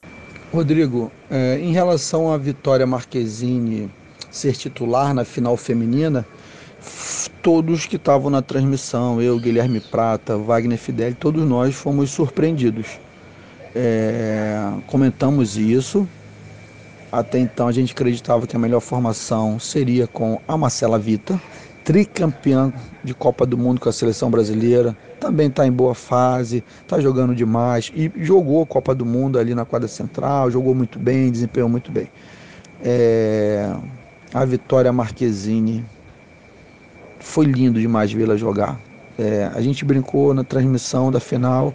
Rodrigo, 0.53 1.11
é, 1.29 1.57
em 1.59 1.71
relação 1.71 2.31
à 2.31 2.37
Vitória 2.37 2.85
Marquezine 2.85 3.91
ser 4.29 4.55
titular 4.55 5.13
na 5.13 5.25
final 5.25 5.57
feminina, 5.57 6.25
todos 7.41 7.85
que 7.85 7.95
estavam 7.95 8.29
na 8.29 8.41
transmissão, 8.41 9.21
eu, 9.21 9.37
Guilherme 9.39 9.79
Prata, 9.79 10.37
Wagner 10.37 10.77
Fidel, 10.77 11.15
todos 11.15 11.43
nós 11.43 11.75
fomos 11.75 12.11
surpreendidos. 12.11 12.99
É, 13.75 14.71
comentamos 14.87 15.57
isso. 15.57 16.07
Até 17.11 17.39
então 17.39 17.67
a 17.67 17.71
gente 17.71 17.91
acreditava 17.91 18.47
que 18.47 18.55
a 18.55 18.59
melhor 18.59 18.79
formação 18.79 19.59
seria 19.59 20.07
com 20.07 20.39
a 20.47 20.57
Marcela 20.57 20.97
Vita, 20.97 21.39
tricampeã 21.83 22.71
de 23.03 23.13
Copa 23.13 23.45
do 23.45 23.57
Mundo 23.57 23.81
com 23.81 23.89
a 23.89 23.91
seleção 23.91 24.31
brasileira, 24.31 24.95
também 25.19 25.47
está 25.47 25.67
em 25.67 25.71
boa 25.71 25.93
fase, 25.93 26.63
está 26.81 27.01
jogando 27.01 27.35
demais 27.35 27.91
e 27.93 28.09
jogou 28.15 28.63
a 28.63 28.65
Copa 28.65 28.95
do 28.95 29.05
Mundo 29.05 29.37
ali 29.37 29.53
na 29.53 29.65
quadra 29.65 29.89
central, 29.89 30.49
jogou 30.49 30.73
muito 30.73 30.97
bem, 30.97 31.29
desempenhou 31.29 31.67
muito 31.67 31.91
bem. 31.91 32.07
É, 32.81 33.75
a 34.33 34.45
Vitória 34.45 34.91
Marquezine 34.93 35.85
foi 37.19 37.45
lindo 37.45 37.79
demais 37.79 38.11
vê-la 38.11 38.37
jogar. 38.37 38.79
É, 39.17 39.51
a 39.53 39.61
gente 39.61 39.83
brincou 39.83 40.33
na 40.33 40.43
transmissão 40.43 41.11
da 41.11 41.19
final, 41.19 41.73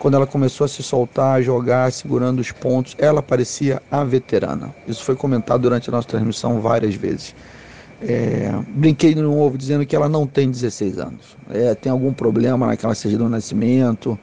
quando 0.00 0.14
ela 0.14 0.26
começou 0.26 0.64
a 0.64 0.68
se 0.68 0.82
soltar, 0.82 1.36
a 1.36 1.42
jogar, 1.42 1.92
segurando 1.92 2.40
os 2.40 2.50
pontos, 2.50 2.96
ela 2.98 3.22
parecia 3.22 3.82
a 3.90 4.02
veterana. 4.02 4.74
Isso 4.88 5.04
foi 5.04 5.14
comentado 5.14 5.60
durante 5.60 5.90
a 5.90 5.92
nossa 5.92 6.08
transmissão 6.08 6.58
várias 6.58 6.94
vezes. 6.94 7.34
É, 8.00 8.50
brinquei 8.68 9.14
no 9.14 9.38
ovo 9.38 9.58
dizendo 9.58 9.84
que 9.84 9.94
ela 9.94 10.08
não 10.08 10.26
tem 10.26 10.50
16 10.50 10.98
anos. 10.98 11.36
É, 11.50 11.74
tem 11.74 11.92
algum 11.92 12.14
problema 12.14 12.66
naquela 12.66 12.94
certidão 12.94 13.26
de 13.26 13.32
nascimento, 13.32 14.18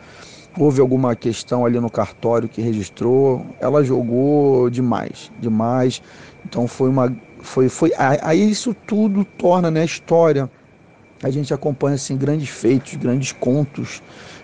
houve 0.58 0.82
alguma 0.82 1.16
questão 1.16 1.64
ali 1.64 1.80
no 1.80 1.92
cartório 1.92 2.50
que 2.50 2.60
registrou. 2.60 3.46
Ela 3.60 3.84
jogou 3.84 4.72
demais, 4.72 5.32
demais. 5.40 6.02
Então 6.44 6.68
foi 6.68 6.90
uma. 6.90 7.16
Foi, 7.42 7.70
foi, 7.70 7.92
aí 7.96 8.50
isso 8.50 8.74
tudo 8.74 9.24
torna 9.24 9.70
né, 9.70 9.86
história. 9.86 10.50
A 11.22 11.30
gente 11.30 11.54
acompanha 11.54 11.96
assim, 11.96 12.18
grandes 12.18 12.50
feitos, 12.50 12.96
grandes 12.96 13.32
contos. 13.32 14.02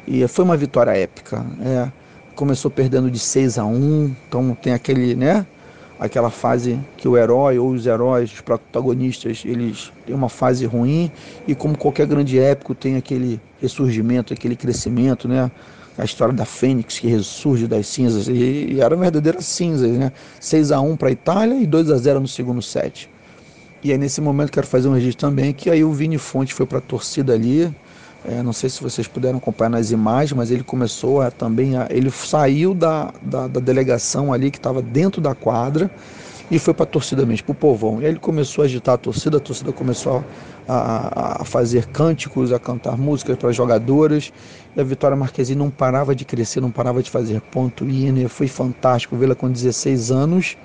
E 0.08 0.28
foi 0.28 0.46
uma 0.46 0.58
vitória 0.58 0.92
épica. 0.92 1.46
É, 1.62 1.92
começou 2.36 2.70
perdendo 2.70 3.10
de 3.10 3.20
6 3.20 3.58
a 3.58 3.66
1, 3.66 4.16
então 4.28 4.56
tem 4.56 4.74
aquele, 4.74 5.16
né? 5.16 5.46
aquela 6.04 6.30
fase 6.30 6.78
que 6.98 7.08
o 7.08 7.18
herói 7.18 7.58
ou 7.58 7.70
os 7.70 7.86
heróis, 7.86 8.32
os 8.34 8.42
protagonistas, 8.42 9.44
eles 9.46 9.92
têm 10.06 10.14
uma 10.14 10.28
fase 10.28 10.66
ruim 10.66 11.10
e 11.48 11.56
como 11.56 11.78
qualquer 11.78 12.06
grande 12.06 12.38
épico 12.38 12.76
tem 12.76 12.98
aquele 12.98 13.40
ressurgimento, 13.62 14.34
aquele 14.34 14.56
crescimento, 14.56 15.30
né? 15.30 15.50
A 15.98 16.04
história 16.04 16.34
da 16.34 16.44
Fênix 16.44 17.00
que 17.00 17.08
ressurge 17.08 17.68
das 17.68 17.88
cinzas 17.88 18.28
e, 18.28 18.34
e 18.34 18.82
era 18.82 18.96
verdadeira 18.98 19.42
cinzas, 19.42 19.92
né? 19.92 20.12
6 20.42 20.74
a 20.74 20.82
1 20.82 20.98
para 20.98 21.08
a 21.08 21.12
Itália 21.12 21.56
e 21.56 21.66
2 21.66 21.90
a 21.90 21.98
0 21.98 22.20
no 22.20 22.28
segundo 22.28 22.62
set. 22.62 23.10
E 23.82 23.92
aí 23.92 23.98
nesse 23.98 24.20
momento 24.20 24.52
quero 24.52 24.68
fazer 24.68 24.90
um 24.90 24.94
registro 24.94 25.30
também 25.30 25.54
que 25.54 25.70
aí 25.70 25.86
o 25.86 25.94
Vini 25.94 26.18
Fonte 26.18 26.54
foi 26.54 26.66
para 26.66 26.80
a 26.80 26.82
torcida 26.82 27.34
ali, 27.34 27.74
é, 28.26 28.42
não 28.42 28.54
sei 28.54 28.70
se 28.70 28.82
vocês 28.82 29.08
puderam 29.08 29.38
acompanhar 29.38 29.70
nas 29.70 29.92
imagens, 29.92 30.34
mas 30.34 30.50
ele 30.50 30.64
começou 30.64 31.22
a, 31.22 31.30
também 31.30 31.76
a, 31.76 31.88
ele 31.90 32.10
saiu 32.10 32.74
da, 32.74 33.14
da, 33.22 33.48
da 33.48 33.60
delegação 33.60 34.32
ali 34.32 34.50
que 34.50 34.58
estava 34.58 34.82
dentro 34.82 35.20
da 35.22 35.36
quadra 35.36 35.92
e 36.50 36.60
foi 36.60 36.74
para 36.74 36.84
a 36.84 36.88
torcida 36.88 37.26
mesmo, 37.26 37.46
para 37.46 37.52
o 37.52 37.56
povão. 37.56 38.02
E 38.02 38.06
aí 38.06 38.12
ele 38.12 38.20
começou 38.20 38.62
a 38.62 38.66
agitar 38.66 38.96
a 38.96 38.98
torcida, 38.98 39.38
a 39.38 39.40
torcida 39.40 39.72
começou 39.72 40.24
a, 40.68 41.42
a 41.42 41.46
fazer 41.46 41.88
cânticos, 41.88 42.52
a 42.52 42.60
cantar 42.60 42.98
músicas 42.98 43.38
para 43.38 43.52
jogadoras. 43.52 44.32
E 44.76 44.80
a 44.80 44.84
Vitória 44.84 45.18
Marquezine 45.18 45.58
não 45.58 45.70
parava 45.70 46.16
de 46.16 46.24
crescer, 46.26 46.62
não 46.62 46.72
parava 46.72 47.02
de 47.02 47.10
fazer 47.10 47.42
ponto. 47.42 47.90
E 47.90 48.28
foi 48.28 48.48
fantástico 48.48 49.16
vê-la 49.16 49.36
com 49.36 49.50
16 49.50 50.12
anos 50.12 50.58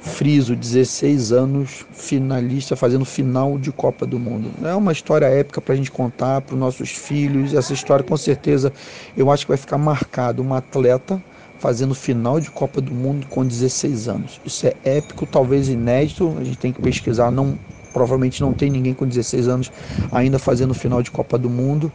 Friso, 0.00 0.56
16 0.56 1.30
anos, 1.30 1.84
finalista, 1.92 2.74
fazendo 2.74 3.04
final 3.04 3.58
de 3.58 3.70
Copa 3.70 4.06
do 4.06 4.18
Mundo. 4.18 4.50
É 4.66 4.74
uma 4.74 4.92
história 4.92 5.26
épica 5.26 5.60
para 5.60 5.74
a 5.74 5.76
gente 5.76 5.90
contar 5.90 6.40
para 6.40 6.54
os 6.54 6.60
nossos 6.60 6.90
filhos. 6.90 7.52
Essa 7.52 7.74
história, 7.74 8.02
com 8.02 8.16
certeza, 8.16 8.72
eu 9.14 9.30
acho 9.30 9.44
que 9.44 9.50
vai 9.50 9.58
ficar 9.58 9.76
marcado. 9.76 10.40
Uma 10.40 10.58
atleta 10.58 11.22
fazendo 11.58 11.94
final 11.94 12.40
de 12.40 12.50
Copa 12.50 12.80
do 12.80 12.92
Mundo 12.92 13.26
com 13.28 13.44
16 13.44 14.08
anos. 14.08 14.40
Isso 14.44 14.66
é 14.66 14.74
épico, 14.84 15.26
talvez 15.26 15.68
inédito. 15.68 16.34
A 16.40 16.44
gente 16.44 16.56
tem 16.56 16.72
que 16.72 16.80
pesquisar. 16.80 17.30
Não, 17.30 17.58
provavelmente 17.92 18.40
não 18.40 18.54
tem 18.54 18.70
ninguém 18.70 18.94
com 18.94 19.06
16 19.06 19.48
anos 19.48 19.70
ainda 20.10 20.38
fazendo 20.38 20.72
final 20.72 21.02
de 21.02 21.10
Copa 21.10 21.36
do 21.36 21.50
Mundo. 21.50 21.92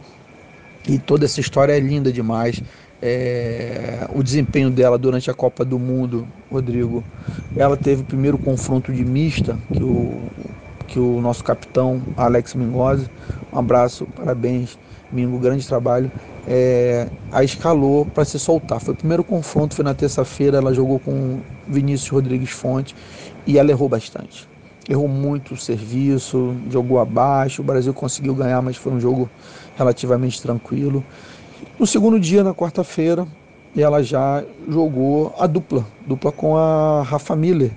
E 0.88 0.96
toda 0.96 1.24
essa 1.24 1.40
história 1.40 1.72
é 1.72 1.80
linda 1.80 2.12
demais 2.12 2.62
é, 3.02 4.06
o 4.14 4.22
desempenho 4.22 4.70
dela 4.70 4.98
durante 4.98 5.30
a 5.30 5.34
Copa 5.34 5.64
do 5.64 5.78
Mundo, 5.78 6.26
Rodrigo. 6.50 7.04
Ela 7.56 7.76
teve 7.76 8.02
o 8.02 8.04
primeiro 8.04 8.38
confronto 8.38 8.92
de 8.92 9.04
mista 9.04 9.58
que 9.72 9.82
o, 9.82 10.20
que 10.86 10.98
o 10.98 11.20
nosso 11.20 11.42
capitão 11.42 12.02
Alex 12.16 12.54
Mingozzi, 12.54 13.08
um 13.52 13.58
abraço, 13.58 14.06
parabéns, 14.14 14.78
Mingo, 15.10 15.38
grande 15.38 15.66
trabalho, 15.66 16.10
é, 16.46 17.08
a 17.30 17.42
escalou 17.42 18.04
para 18.04 18.24
se 18.24 18.38
soltar. 18.38 18.80
Foi 18.80 18.94
o 18.94 18.96
primeiro 18.96 19.24
confronto, 19.24 19.74
foi 19.74 19.84
na 19.84 19.94
terça-feira, 19.94 20.58
ela 20.58 20.74
jogou 20.74 20.98
com 20.98 21.40
Vinícius 21.66 22.10
Rodrigues 22.10 22.50
Fonte 22.50 22.94
e 23.46 23.58
ela 23.58 23.70
errou 23.70 23.88
bastante. 23.88 24.48
Errou 24.88 25.08
muito 25.08 25.54
o 25.54 25.56
serviço, 25.56 26.54
jogou 26.70 27.00
abaixo, 27.00 27.60
o 27.60 27.64
Brasil 27.64 27.92
conseguiu 27.92 28.34
ganhar, 28.34 28.62
mas 28.62 28.76
foi 28.76 28.92
um 28.92 29.00
jogo 29.00 29.28
relativamente 29.76 30.40
tranquilo. 30.40 31.04
No 31.78 31.86
segundo 31.86 32.18
dia, 32.18 32.42
na 32.42 32.54
quarta-feira, 32.54 33.26
ela 33.76 34.02
já 34.02 34.42
jogou 34.68 35.34
a 35.38 35.46
dupla, 35.46 35.86
dupla 36.06 36.32
com 36.32 36.56
a 36.56 37.02
Rafa 37.02 37.36
Miller. 37.36 37.70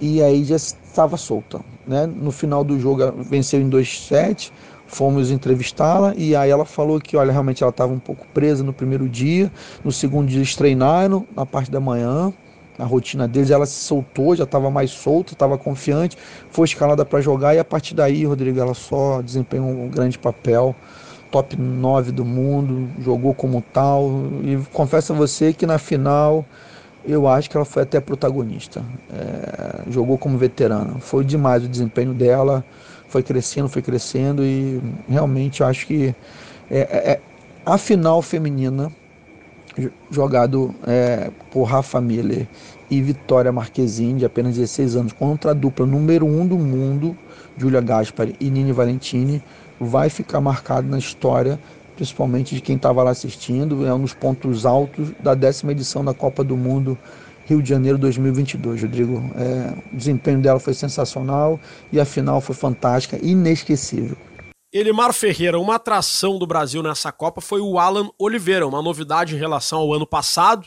E 0.00 0.22
aí 0.22 0.44
já 0.44 0.56
estava 0.56 1.16
solta. 1.16 1.60
Né? 1.86 2.06
No 2.06 2.30
final 2.30 2.62
do 2.62 2.78
jogo, 2.78 3.12
venceu 3.22 3.60
em 3.60 3.68
2 3.68 4.06
sets, 4.06 4.52
fomos 4.86 5.30
entrevistá-la 5.30 6.14
e 6.16 6.36
aí 6.36 6.50
ela 6.50 6.64
falou 6.64 7.00
que, 7.00 7.16
olha, 7.16 7.32
realmente 7.32 7.62
ela 7.62 7.70
estava 7.70 7.92
um 7.92 7.98
pouco 7.98 8.26
presa 8.34 8.62
no 8.62 8.72
primeiro 8.72 9.08
dia, 9.08 9.50
no 9.82 9.90
segundo 9.90 10.28
dia 10.28 10.38
eles 10.38 10.54
treinaram, 10.54 11.26
na 11.34 11.46
parte 11.46 11.70
da 11.70 11.80
manhã, 11.80 12.32
na 12.78 12.84
rotina 12.84 13.26
deles. 13.26 13.50
Ela 13.50 13.64
se 13.64 13.74
soltou, 13.84 14.36
já 14.36 14.44
estava 14.44 14.70
mais 14.70 14.90
solta, 14.90 15.32
estava 15.32 15.56
confiante, 15.56 16.18
foi 16.50 16.66
escalada 16.66 17.04
para 17.04 17.20
jogar 17.20 17.54
e 17.54 17.58
a 17.58 17.64
partir 17.64 17.94
daí, 17.94 18.24
Rodrigo, 18.26 18.60
ela 18.60 18.74
só 18.74 19.22
desempenhou 19.22 19.68
um 19.68 19.88
grande 19.88 20.18
papel. 20.18 20.76
Top 21.32 21.56
9 21.56 22.12
do 22.12 22.24
mundo, 22.24 22.88
jogou 23.00 23.34
como 23.34 23.60
tal. 23.72 24.08
E 24.44 24.56
confesso 24.72 25.12
a 25.14 25.16
você 25.16 25.52
que 25.52 25.66
na 25.66 25.78
final 25.78 26.44
eu 27.04 27.26
acho 27.26 27.50
que 27.50 27.56
ela 27.56 27.64
foi 27.64 27.82
até 27.82 27.98
protagonista. 28.00 28.84
É, 29.12 29.90
jogou 29.90 30.18
como 30.18 30.36
veterana. 30.38 30.96
Foi 31.00 31.24
demais 31.24 31.64
o 31.64 31.68
desempenho 31.68 32.12
dela. 32.12 32.62
Foi 33.08 33.22
crescendo, 33.22 33.68
foi 33.68 33.82
crescendo 33.82 34.44
e 34.44 34.80
realmente 35.08 35.64
acho 35.64 35.86
que 35.86 36.14
é, 36.70 36.78
é, 36.78 37.10
é 37.12 37.20
a 37.64 37.78
final 37.78 38.20
feminina 38.22 38.92
jogado 40.10 40.74
é, 40.86 41.30
por 41.50 41.64
Rafa 41.64 42.00
Miller 42.00 42.46
e 42.90 43.00
Vitória 43.00 43.50
Marquezine, 43.50 44.18
de 44.18 44.24
apenas 44.24 44.54
16 44.54 44.96
anos, 44.96 45.12
contra 45.12 45.52
a 45.52 45.54
dupla 45.54 45.86
número 45.86 46.26
1 46.26 46.40
um 46.40 46.46
do 46.46 46.58
mundo, 46.58 47.16
Julia 47.56 47.80
Gaspari 47.80 48.36
e 48.38 48.50
Nini 48.50 48.72
Valentini, 48.72 49.42
vai 49.86 50.08
ficar 50.08 50.40
marcado 50.40 50.88
na 50.88 50.98
história, 50.98 51.58
principalmente 51.94 52.54
de 52.54 52.60
quem 52.60 52.76
estava 52.76 53.02
lá 53.02 53.10
assistindo. 53.10 53.86
É 53.86 53.92
um 53.92 54.00
dos 54.00 54.14
pontos 54.14 54.64
altos 54.66 55.10
da 55.20 55.34
décima 55.34 55.72
edição 55.72 56.04
da 56.04 56.14
Copa 56.14 56.42
do 56.42 56.56
Mundo 56.56 56.98
Rio 57.44 57.62
de 57.62 57.68
Janeiro 57.68 57.98
2022, 57.98 58.82
Rodrigo. 58.82 59.22
É, 59.36 59.92
o 59.92 59.96
desempenho 59.96 60.40
dela 60.40 60.60
foi 60.60 60.74
sensacional 60.74 61.60
e 61.92 62.00
a 62.00 62.04
final 62.04 62.40
foi 62.40 62.54
fantástica, 62.54 63.18
inesquecível. 63.22 64.16
Elimar 64.72 65.12
Ferreira, 65.12 65.58
uma 65.58 65.74
atração 65.74 66.38
do 66.38 66.46
Brasil 66.46 66.82
nessa 66.82 67.12
Copa 67.12 67.42
foi 67.42 67.60
o 67.60 67.78
Alan 67.78 68.08
Oliveira, 68.18 68.66
uma 68.66 68.80
novidade 68.80 69.34
em 69.34 69.38
relação 69.38 69.80
ao 69.80 69.92
ano 69.92 70.06
passado. 70.06 70.66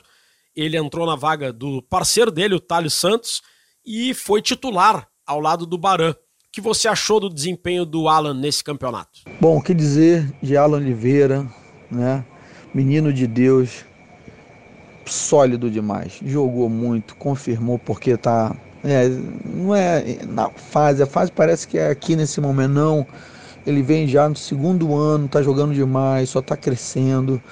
Ele 0.56 0.78
entrou 0.78 1.08
na 1.08 1.16
vaga 1.16 1.52
do 1.52 1.82
parceiro 1.82 2.32
dele, 2.32 2.54
o 2.54 2.60
Thales 2.60 2.94
Santos, 2.94 3.42
e 3.84 4.14
foi 4.14 4.42
titular 4.42 5.08
ao 5.26 5.40
lado 5.40 5.66
do 5.66 5.78
Baran. 5.78 6.14
Que 6.56 6.62
você 6.62 6.88
achou 6.88 7.20
do 7.20 7.30
desempenho 7.30 7.84
do 7.84 8.08
Alan 8.08 8.34
nesse 8.34 8.64
campeonato? 8.64 9.20
Bom, 9.42 9.58
o 9.58 9.62
que 9.62 9.74
dizer 9.74 10.26
de 10.42 10.56
Alan 10.56 10.78
Oliveira, 10.78 11.46
né? 11.92 12.24
Menino 12.74 13.12
de 13.12 13.28
Deus, 13.28 13.84
sólido 15.06 15.70
demais. 15.70 16.18
Jogou 16.26 16.70
muito, 16.70 17.14
confirmou 17.18 17.78
porque 17.78 18.16
tá. 18.16 18.56
É, 18.86 19.10
não 19.44 19.76
é 19.76 20.20
na 20.26 20.50
fase, 20.50 21.04
a 21.04 21.06
fase 21.06 21.30
parece 21.30 21.68
que 21.68 21.78
é 21.78 21.90
aqui 21.90 22.16
nesse 22.16 22.40
momento, 22.40 22.72
não 22.72 23.06
ele 23.68 23.82
vem 23.82 24.08
já 24.08 24.30
no 24.30 24.38
segundo 24.38 24.96
ano, 24.96 25.26
está 25.26 25.42
jogando 25.42 25.74
demais, 25.74 26.30
só 26.30 26.40
está 26.40 26.56
crescendo. 26.56 27.44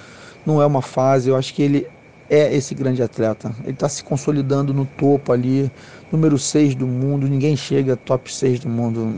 Não 0.46 0.62
é 0.62 0.66
uma 0.66 0.82
fase, 0.82 1.28
eu 1.28 1.36
acho 1.36 1.54
que 1.54 1.62
ele 1.62 1.88
é 2.30 2.56
esse 2.56 2.74
grande 2.74 3.04
atleta. 3.04 3.54
Ele 3.64 3.72
está 3.72 3.90
se 3.90 4.02
consolidando 4.02 4.74
no 4.74 4.86
topo 4.86 5.34
ali, 5.34 5.70
número 6.14 6.38
6 6.38 6.76
do 6.76 6.86
mundo. 6.86 7.28
Ninguém 7.28 7.58
chega 7.58 7.98
top 7.98 8.34
6 8.34 8.62
do 8.62 8.70
mundo 8.70 9.14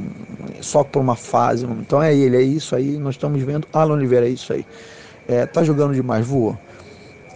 só 0.61 0.83
por 0.83 1.01
uma 1.01 1.15
fase. 1.15 1.65
Então 1.65 2.01
é 2.01 2.15
ele, 2.15 2.37
é 2.37 2.41
isso 2.41 2.75
aí. 2.75 2.97
Nós 2.97 3.15
estamos 3.15 3.41
vendo. 3.43 3.67
Alan 3.73 3.95
Oliveira 3.95 4.25
é 4.25 4.29
isso 4.29 4.53
aí. 4.53 4.65
É, 5.27 5.45
tá 5.45 5.63
jogando 5.63 5.93
demais, 5.93 6.25
voa. 6.25 6.57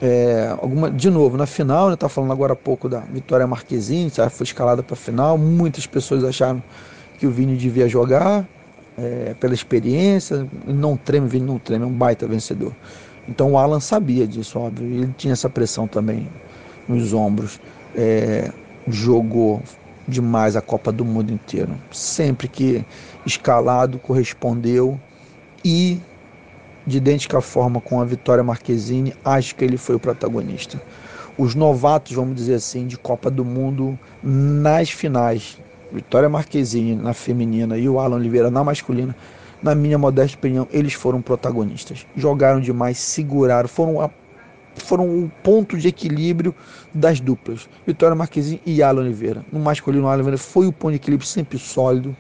É, 0.02 0.56
alguma, 0.62 0.90
de 0.90 1.10
novo, 1.10 1.36
na 1.36 1.46
final, 1.46 1.90
né, 1.90 1.96
tá 1.98 2.08
falando 2.08 2.32
agora 2.32 2.54
há 2.54 2.56
pouco 2.56 2.88
da 2.88 3.00
Vitória 3.00 3.46
Marquezine, 3.46 4.10
já 4.10 4.30
foi 4.30 4.46
escalada 4.46 4.82
para 4.82 4.94
a 4.94 4.98
final. 4.98 5.38
Muitas 5.38 5.86
pessoas 5.86 6.24
acharam 6.24 6.64
que 7.18 7.28
o 7.28 7.32
Vini 7.32 7.58
devia 7.58 7.88
jogar, 7.90 8.48
é, 8.98 9.36
pela 9.40 9.54
experiência, 9.54 10.48
não 10.66 10.96
treme, 10.96 11.28
Vini 11.28 11.46
não 11.46 11.60
treme, 11.60 11.84
é 11.84 11.88
um 11.88 11.92
baita 11.92 12.26
vencedor. 12.26 12.74
Então 13.28 13.52
o 13.52 13.58
Alan 13.58 13.82
sabia 13.82 14.26
disso, 14.26 14.58
óbvio, 14.58 14.88
ele 14.88 15.14
tinha 15.18 15.34
essa 15.34 15.50
pressão 15.50 15.86
também 15.86 16.30
nos 16.88 17.12
ombros. 17.12 17.60
É, 17.94 18.52
jogou 18.90 19.62
demais 20.08 20.56
a 20.56 20.62
Copa 20.62 20.92
do 20.92 21.06
Mundo 21.06 21.32
inteiro. 21.32 21.76
Sempre 21.92 22.48
que 22.48 22.84
escalado, 23.26 24.00
correspondeu 24.00 25.00
e 25.64 26.00
de 26.86 26.98
idêntica 26.98 27.40
forma 27.42 27.80
com 27.80 28.02
a 28.02 28.06
Vitória 28.06 28.44
Marquezine, 28.44 29.14
acho 29.24 29.56
que 29.56 29.64
ele 29.64 29.78
foi 29.78 29.96
o 29.96 30.00
protagonista. 30.00 30.82
Os 31.38 31.54
novatos, 31.54 32.14
vamos 32.14 32.36
dizer 32.36 32.56
assim, 32.56 32.88
de 32.88 32.98
Copa 32.98 33.30
do 33.30 33.46
Mundo 33.46 33.98
nas 34.24 34.90
finais 34.90 35.58
Vitória 35.92 36.30
Marquezine 36.30 36.96
na 36.96 37.14
feminina 37.14 37.78
e 37.78 37.90
o 37.90 38.00
Alan 38.00 38.18
Oliveira 38.18 38.52
na 38.52 38.64
masculina, 38.64 39.16
na 39.62 39.74
minha 39.74 39.98
modesta 39.98 40.38
opinião, 40.38 40.68
eles 40.72 40.94
foram 40.94 41.22
protagonistas. 41.22 42.06
Jogaram 42.16 42.62
demais, 42.62 42.98
seguraram, 42.98 43.68
foram, 43.68 44.00
a, 44.00 44.10
foram 44.76 45.06
o 45.06 45.32
ponto 45.44 45.78
de 45.78 45.88
equilíbrio 45.88 46.54
das 46.94 47.20
duplas. 47.20 47.70
Vitória 47.86 48.16
Marquezine 48.16 48.62
e 48.66 48.82
Alan 48.82 49.02
Oliveira. 49.02 49.46
No 49.52 49.60
o 49.60 49.68
Alan 49.70 50.14
Oliveira 50.14 50.38
foi 50.38 50.68
o 50.68 50.72
ponto 50.72 50.92
de 50.92 50.98
equilíbrio 50.98 51.28
sempre 51.28 51.58
sólido, 51.58 52.16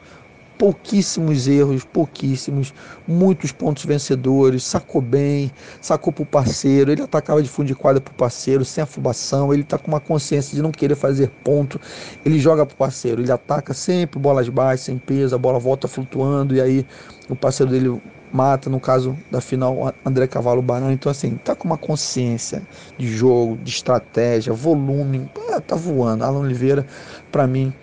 pouquíssimos 0.60 1.48
erros, 1.48 1.86
pouquíssimos, 1.86 2.74
muitos 3.08 3.54
pontos 3.54 3.86
vencedores, 3.86 4.62
sacou 4.62 5.02
bem, 5.02 5.50
sacou 5.80 6.12
para 6.12 6.24
o 6.24 6.26
parceiro, 6.26 6.92
ele 6.92 7.02
atacava 7.02 7.42
de 7.42 7.48
fundo 7.48 7.68
de 7.68 7.76
quadra 7.76 8.02
para 8.02 8.12
o 8.12 8.16
parceiro, 8.16 8.66
sem 8.66 8.84
afobação, 8.84 9.54
ele 9.54 9.62
está 9.62 9.78
com 9.78 9.88
uma 9.88 10.02
consciência 10.02 10.54
de 10.54 10.62
não 10.62 10.70
querer 10.70 10.96
fazer 10.96 11.30
ponto, 11.46 11.80
ele 12.26 12.38
joga 12.38 12.66
para 12.66 12.74
o 12.74 12.78
parceiro, 12.78 13.22
ele 13.22 13.32
ataca 13.32 13.74
sempre 13.74 14.20
bolas 14.20 14.50
baixas, 14.50 14.82
sem 14.82 14.98
peso, 14.98 15.34
a 15.34 15.38
bola 15.38 15.58
volta 15.58 15.88
flutuando 15.88 16.54
e 16.54 16.60
aí 16.60 16.86
o 17.30 17.38
parceiro 17.38 17.72
dele 17.72 18.02
mata, 18.32 18.70
no 18.70 18.80
caso 18.80 19.18
da 19.32 19.42
final, 19.42 19.94
André 20.06 20.28
Cavalo 20.28 20.62
Barão. 20.62 20.92
Então, 20.92 21.12
assim, 21.12 21.36
tá 21.36 21.56
com 21.56 21.66
uma 21.68 21.78
consciência 21.78 22.62
de 22.98 23.08
jogo, 23.08 23.58
de 23.58 23.70
estratégia, 23.70 24.54
volume, 24.54 25.30
tá 25.68 25.76
voando. 25.76 26.24
Alan 26.24 26.40
Oliveira, 26.40 26.86
para 27.32 27.48
mim, 27.48 27.74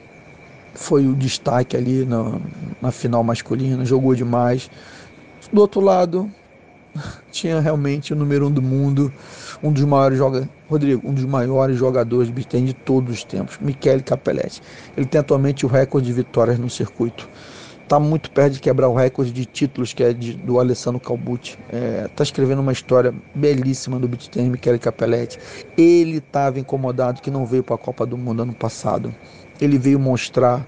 foi 0.75 1.07
o 1.07 1.15
destaque 1.15 1.77
ali 1.77 2.05
na, 2.05 2.39
na 2.81 2.91
final 2.91 3.25
masculina, 3.25 3.85
jogou 3.85 4.15
demais. 4.15 4.71
Do 5.53 5.61
outro 5.61 5.81
lado, 5.81 6.31
tinha 7.31 7.61
realmente 7.61 8.13
o 8.13 8.17
número 8.17 8.47
um 8.47 8.51
do 8.51 8.63
mundo, 8.63 9.13
um 9.63 9.73
dos 9.73 9.85
maiores 9.85 10.19
joga 10.19 10.49
Rodrigo, 10.69 11.09
um 11.09 11.15
dos 11.15 11.25
maiores 11.25 11.77
jogadores 11.77 12.29
de 12.29 12.35
beat 12.35 12.51
de 12.65 12.75
todos 12.75 13.19
os 13.19 13.25
tempos, 13.25 13.59
Michele 13.61 14.03
Capelletti. 14.03 14.61
Ele 14.97 15.07
tem 15.07 15.21
atualmente 15.21 15.65
o 15.65 15.69
recorde 15.69 16.09
de 16.09 16.13
vitórias 16.13 16.59
no 16.59 16.69
circuito. 16.69 17.29
Está 17.87 18.01
muito 18.01 18.33
perto 18.33 18.55
de 18.55 18.61
quebrar 18.61 18.89
o 18.89 18.95
recorde 18.95 19.31
de 19.31 19.45
títulos 19.45 19.93
que 19.93 20.03
é 20.03 20.13
de, 20.13 20.33
do 20.33 20.59
Alessandro 20.59 20.99
Calbucci. 20.99 21.57
Está 21.67 21.77
é, 21.77 22.09
tá 22.09 22.25
escrevendo 22.25 22.59
uma 22.59 22.73
história 22.73 23.15
belíssima 23.33 23.97
do 24.01 24.09
beat 24.09 24.29
tennis, 24.29 24.51
Michele 24.51 24.79
Capelletti. 24.79 25.39
Ele 25.79 26.17
estava 26.17 26.59
incomodado 26.59 27.23
que 27.23 27.31
não 27.31 27.47
veio 27.47 27.63
para 27.63 27.77
a 27.77 27.79
Copa 27.79 28.05
do 28.05 28.19
Mundo 28.19 28.43
ano 28.43 28.55
passado 28.55 29.15
ele 29.61 29.79
veio 29.79 29.99
mostrar 29.99 30.67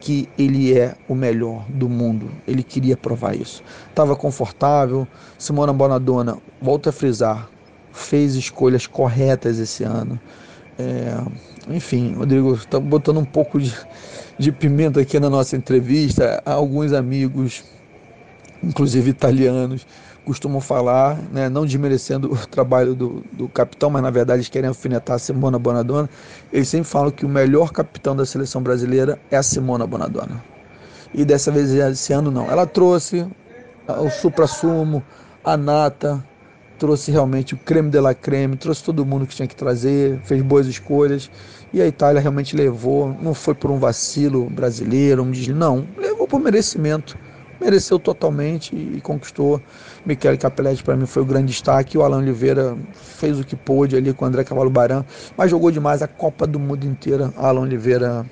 que 0.00 0.28
ele 0.38 0.78
é 0.78 0.94
o 1.08 1.14
melhor 1.14 1.64
do 1.68 1.88
mundo. 1.88 2.30
Ele 2.46 2.62
queria 2.62 2.96
provar 2.96 3.34
isso. 3.34 3.62
Estava 3.88 4.14
confortável. 4.14 5.06
Simona 5.38 5.72
Bonadonna, 5.72 6.38
volta 6.60 6.90
a 6.90 6.92
frisar, 6.92 7.48
fez 7.92 8.34
escolhas 8.34 8.86
corretas 8.86 9.58
esse 9.58 9.84
ano. 9.84 10.20
É, 10.78 11.16
enfim, 11.68 12.14
Rodrigo, 12.14 12.54
está 12.54 12.78
botando 12.78 13.18
um 13.18 13.24
pouco 13.24 13.58
de, 13.60 13.74
de 14.38 14.52
pimenta 14.52 15.00
aqui 15.00 15.18
na 15.18 15.28
nossa 15.28 15.56
entrevista. 15.56 16.42
Há 16.44 16.52
alguns 16.52 16.92
amigos, 16.92 17.64
inclusive 18.62 19.10
italianos, 19.10 19.86
costumam 20.24 20.60
falar, 20.60 21.18
né, 21.32 21.48
não 21.48 21.64
desmerecendo 21.64 22.30
o 22.34 22.46
trabalho 22.46 22.94
do, 22.94 23.24
do 23.32 23.48
capitão, 23.48 23.90
mas 23.90 24.02
na 24.02 24.10
verdade 24.10 24.38
eles 24.38 24.48
querem 24.48 24.68
alfinetar 24.68 25.16
a 25.16 25.18
Simona 25.18 25.58
Bonadonna, 25.58 26.10
eles 26.52 26.68
sempre 26.68 26.88
falam 26.88 27.10
que 27.10 27.24
o 27.24 27.28
melhor 27.28 27.70
capitão 27.70 28.14
da 28.14 28.26
seleção 28.26 28.62
brasileira 28.62 29.18
é 29.30 29.36
a 29.36 29.42
Simona 29.42 29.86
Bonadonna. 29.86 30.42
E 31.14 31.24
dessa 31.24 31.50
vez, 31.50 31.72
esse 31.72 32.12
ano, 32.12 32.30
não. 32.30 32.50
Ela 32.50 32.66
trouxe 32.66 33.26
o 33.88 34.10
supra-sumo, 34.10 35.02
a 35.44 35.56
nata, 35.56 36.22
trouxe 36.78 37.10
realmente 37.10 37.54
o 37.54 37.56
creme 37.56 37.90
de 37.90 38.00
la 38.00 38.14
creme, 38.14 38.56
trouxe 38.56 38.82
todo 38.84 39.04
mundo 39.04 39.26
que 39.26 39.34
tinha 39.34 39.48
que 39.48 39.56
trazer, 39.56 40.20
fez 40.24 40.42
boas 40.42 40.66
escolhas. 40.66 41.30
E 41.72 41.80
a 41.80 41.86
Itália 41.86 42.20
realmente 42.20 42.56
levou, 42.56 43.16
não 43.20 43.34
foi 43.34 43.54
por 43.54 43.70
um 43.70 43.78
vacilo 43.78 44.48
brasileiro, 44.48 45.22
um 45.22 45.30
deslize, 45.30 45.52
não, 45.52 45.86
levou 45.96 46.26
por 46.26 46.40
merecimento 46.40 47.16
mereceu 47.60 47.98
totalmente 47.98 48.74
e 48.74 49.00
conquistou. 49.00 49.60
Michele 50.04 50.36
Capelletti 50.36 50.82
para 50.82 50.96
mim 50.96 51.06
foi 51.06 51.22
o 51.22 51.24
grande 51.24 51.48
destaque. 51.48 51.96
O 51.98 52.02
Alan 52.02 52.18
Oliveira 52.18 52.76
fez 52.92 53.38
o 53.38 53.44
que 53.44 53.56
pôde 53.56 53.96
ali 53.96 54.12
com 54.12 54.24
o 54.24 54.28
André 54.28 54.44
Cavalo 54.44 54.70
Baran, 54.70 55.04
mas 55.36 55.50
jogou 55.50 55.70
demais 55.70 56.02
a 56.02 56.08
Copa 56.08 56.46
do 56.46 56.58
Mundo 56.58 56.84
inteira. 56.84 57.32
Alan 57.36 57.62
Oliveira 57.62 58.26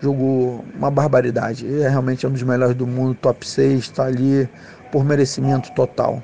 jogou 0.00 0.64
uma 0.76 0.90
barbaridade. 0.90 1.66
Ele 1.66 1.82
é 1.82 1.88
realmente 1.88 2.26
um 2.26 2.30
dos 2.30 2.42
melhores 2.42 2.74
do 2.74 2.86
mundo, 2.86 3.14
top 3.14 3.46
6, 3.46 3.80
está 3.80 4.04
ali 4.04 4.48
por 4.92 5.04
merecimento 5.04 5.72
total. 5.72 6.22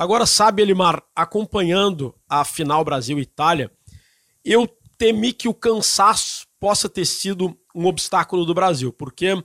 Agora, 0.00 0.24
sabe, 0.24 0.62
Elimar, 0.62 1.02
acompanhando 1.14 2.14
a 2.26 2.42
final 2.42 2.82
Brasil-Itália, 2.82 3.70
eu 4.42 4.66
temi 4.96 5.30
que 5.30 5.46
o 5.46 5.52
cansaço 5.52 6.46
possa 6.58 6.88
ter 6.88 7.04
sido 7.04 7.54
um 7.74 7.84
obstáculo 7.84 8.46
do 8.46 8.54
Brasil, 8.54 8.94
porque 8.94 9.44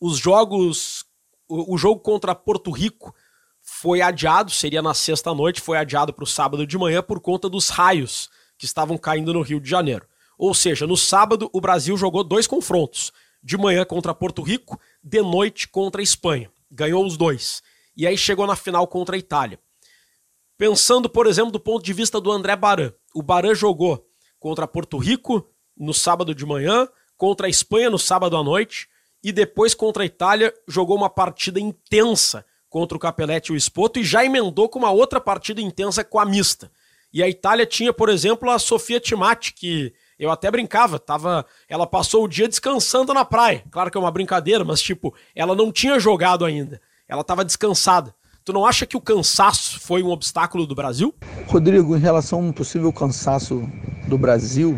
os 0.00 0.16
jogos 0.16 1.04
o, 1.46 1.76
jogo 1.76 2.00
contra 2.00 2.34
Porto 2.34 2.70
Rico 2.70 3.14
foi 3.60 4.00
adiado, 4.00 4.50
seria 4.50 4.80
na 4.80 4.94
sexta 4.94 5.34
noite, 5.34 5.60
foi 5.60 5.76
adiado 5.76 6.14
para 6.14 6.24
o 6.24 6.26
sábado 6.26 6.66
de 6.66 6.78
manhã 6.78 7.02
por 7.02 7.20
conta 7.20 7.46
dos 7.46 7.68
raios 7.68 8.30
que 8.56 8.64
estavam 8.64 8.96
caindo 8.96 9.34
no 9.34 9.42
Rio 9.42 9.60
de 9.60 9.68
Janeiro. 9.68 10.06
Ou 10.38 10.54
seja, 10.54 10.86
no 10.86 10.96
sábado 10.96 11.50
o 11.52 11.60
Brasil 11.60 11.94
jogou 11.98 12.24
dois 12.24 12.46
confrontos. 12.46 13.12
De 13.42 13.58
manhã 13.58 13.84
contra 13.84 14.14
Porto 14.14 14.40
Rico, 14.40 14.80
de 15.04 15.20
noite 15.20 15.68
contra 15.68 16.00
a 16.00 16.02
Espanha. 16.02 16.50
Ganhou 16.70 17.04
os 17.04 17.18
dois. 17.18 17.62
E 17.94 18.06
aí 18.06 18.16
chegou 18.16 18.46
na 18.46 18.56
final 18.56 18.86
contra 18.86 19.14
a 19.14 19.18
Itália. 19.18 19.60
Pensando, 20.60 21.08
por 21.08 21.26
exemplo, 21.26 21.50
do 21.50 21.58
ponto 21.58 21.82
de 21.82 21.94
vista 21.94 22.20
do 22.20 22.30
André 22.30 22.54
Baran. 22.54 22.92
O 23.14 23.22
Baran 23.22 23.54
jogou 23.54 24.06
contra 24.38 24.68
Porto 24.68 24.98
Rico 24.98 25.48
no 25.74 25.94
sábado 25.94 26.34
de 26.34 26.44
manhã, 26.44 26.86
contra 27.16 27.46
a 27.46 27.48
Espanha 27.48 27.88
no 27.88 27.98
sábado 27.98 28.36
à 28.36 28.44
noite 28.44 28.86
e 29.24 29.32
depois 29.32 29.72
contra 29.72 30.02
a 30.02 30.06
Itália 30.06 30.52
jogou 30.68 30.98
uma 30.98 31.08
partida 31.08 31.58
intensa 31.58 32.44
contra 32.68 32.94
o 32.94 33.00
Capelletti 33.00 33.50
e 33.50 33.54
o 33.54 33.56
Espoto 33.56 34.00
e 34.00 34.04
já 34.04 34.22
emendou 34.22 34.68
com 34.68 34.78
uma 34.78 34.90
outra 34.90 35.18
partida 35.18 35.62
intensa 35.62 36.04
com 36.04 36.18
a 36.18 36.26
mista. 36.26 36.70
E 37.10 37.22
a 37.22 37.28
Itália 37.28 37.64
tinha, 37.64 37.90
por 37.90 38.10
exemplo, 38.10 38.50
a 38.50 38.58
Sofia 38.58 39.00
Timati, 39.00 39.54
que 39.54 39.94
eu 40.18 40.30
até 40.30 40.50
brincava, 40.50 40.98
tava, 40.98 41.46
ela 41.70 41.86
passou 41.86 42.24
o 42.24 42.28
dia 42.28 42.46
descansando 42.46 43.14
na 43.14 43.24
praia. 43.24 43.64
Claro 43.70 43.90
que 43.90 43.96
é 43.96 44.00
uma 44.00 44.10
brincadeira, 44.10 44.62
mas 44.62 44.82
tipo, 44.82 45.14
ela 45.34 45.54
não 45.54 45.72
tinha 45.72 45.98
jogado 45.98 46.44
ainda. 46.44 46.82
Ela 47.08 47.22
estava 47.22 47.46
descansada. 47.46 48.14
Tu 48.50 48.52
não 48.52 48.66
acha 48.66 48.84
que 48.84 48.96
o 48.96 49.00
cansaço 49.00 49.78
foi 49.78 50.02
um 50.02 50.08
obstáculo 50.08 50.66
do 50.66 50.74
Brasil? 50.74 51.14
Rodrigo, 51.46 51.96
em 51.96 52.00
relação 52.00 52.40
a 52.40 52.42
um 52.42 52.50
possível 52.50 52.92
cansaço 52.92 53.62
do 54.08 54.18
Brasil, 54.18 54.76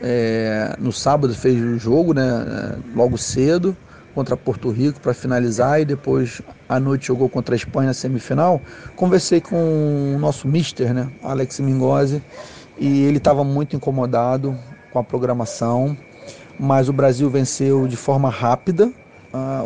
é, 0.00 0.76
no 0.78 0.92
sábado 0.92 1.34
fez 1.34 1.60
o 1.60 1.76
jogo, 1.80 2.14
né, 2.14 2.78
logo 2.94 3.18
cedo, 3.18 3.76
contra 4.14 4.36
Porto 4.36 4.70
Rico 4.70 5.00
para 5.00 5.12
finalizar 5.12 5.80
e 5.80 5.84
depois 5.84 6.40
à 6.68 6.78
noite 6.78 7.08
jogou 7.08 7.28
contra 7.28 7.56
a 7.56 7.56
Espanha 7.56 7.88
na 7.88 7.92
semifinal. 7.92 8.60
Conversei 8.94 9.40
com 9.40 10.14
o 10.14 10.18
nosso 10.20 10.46
mister, 10.46 10.94
né, 10.94 11.10
Alex 11.24 11.58
Mingozzi, 11.58 12.22
e 12.78 13.02
ele 13.02 13.18
estava 13.18 13.42
muito 13.42 13.74
incomodado 13.74 14.56
com 14.92 15.00
a 15.00 15.02
programação, 15.02 15.98
mas 16.56 16.88
o 16.88 16.92
Brasil 16.92 17.28
venceu 17.28 17.88
de 17.88 17.96
forma 17.96 18.30
rápida, 18.30 18.92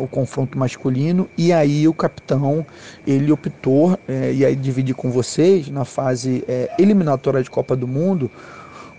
o 0.01 0.07
confronto 0.07 0.57
masculino 0.57 1.27
e 1.37 1.51
aí 1.51 1.87
o 1.87 1.93
capitão 1.93 2.65
ele 3.05 3.31
optou 3.31 3.99
é, 4.07 4.31
e 4.33 4.45
aí 4.45 4.55
dividir 4.55 4.95
com 4.95 5.11
vocês 5.11 5.69
na 5.69 5.83
fase 5.83 6.43
é, 6.47 6.69
eliminatória 6.79 7.43
de 7.43 7.49
Copa 7.49 7.75
do 7.75 7.87
Mundo 7.87 8.31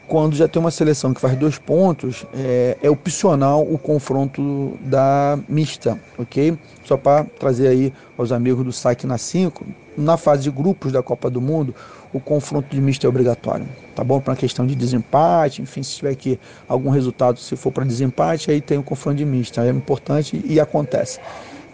quando 0.09 0.35
já 0.35 0.49
tem 0.49 0.59
uma 0.59 0.71
seleção 0.71 1.13
que 1.13 1.21
faz 1.21 1.37
dois 1.37 1.59
pontos, 1.59 2.25
é, 2.33 2.79
é 2.83 2.91
opcional 2.91 3.63
o 3.63 3.77
confronto 3.77 4.77
da 4.81 5.39
mista, 5.47 6.01
ok? 6.17 6.59
Só 6.83 6.97
para 6.97 7.25
trazer 7.39 7.69
aí 7.69 7.93
aos 8.17 8.33
amigos 8.33 8.65
do 8.65 8.73
saque 8.73 9.07
na 9.07 9.19
5, 9.19 9.67
na 9.97 10.17
fase 10.17 10.45
de 10.45 10.51
grupos 10.51 10.93
da 10.93 11.03
Copa 11.03 11.29
do 11.29 11.43
Mundo, 11.43 11.75
o 12.13 12.21
confronto 12.21 12.75
de 12.75 12.81
mista 12.81 13.07
é 13.07 13.09
obrigatório, 13.09 13.67
tá 13.95 14.03
bom? 14.03 14.21
Para 14.21 14.35
questão 14.35 14.67
de 14.67 14.75
desempate, 14.75 15.61
enfim, 15.61 15.83
se 15.83 15.97
tiver 15.97 16.11
aqui 16.11 16.39
algum 16.67 16.91
resultado, 16.91 17.39
se 17.39 17.57
for 17.57 17.71
para 17.71 17.85
desempate, 17.85 18.51
aí 18.51 18.61
tem 18.61 18.79
o 18.79 18.83
confronto 18.83 19.19
de 19.19 19.25
mista, 19.25 19.65
é 19.65 19.71
importante 19.71 20.43
e 20.45 20.59
acontece. 20.59 21.21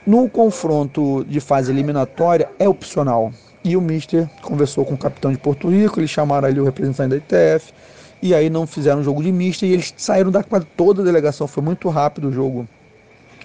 No 0.06 0.28
confronto 0.28 1.24
de 1.28 1.40
fase 1.40 1.70
eliminatória 1.70 2.48
é 2.58 2.68
opcional. 2.68 3.32
E 3.64 3.76
o 3.76 3.80
Mister 3.80 4.28
conversou 4.42 4.84
com 4.84 4.94
o 4.94 4.98
capitão 4.98 5.32
de 5.32 5.38
Porto 5.38 5.70
Rico, 5.70 5.98
eles 5.98 6.10
chamaram 6.10 6.46
ali 6.46 6.60
o 6.60 6.64
representante 6.64 7.10
da 7.10 7.16
ITF, 7.16 7.72
e 8.20 8.34
aí 8.34 8.50
não 8.50 8.66
fizeram 8.66 9.02
jogo 9.02 9.22
de 9.22 9.32
mista 9.32 9.64
e 9.64 9.72
eles 9.72 9.94
saíram 9.96 10.30
da 10.30 10.42
quadra 10.42 10.68
toda 10.76 11.00
a 11.00 11.04
delegação, 11.04 11.46
foi 11.46 11.62
muito 11.62 11.88
rápido 11.88 12.28
o 12.28 12.32
jogo. 12.32 12.68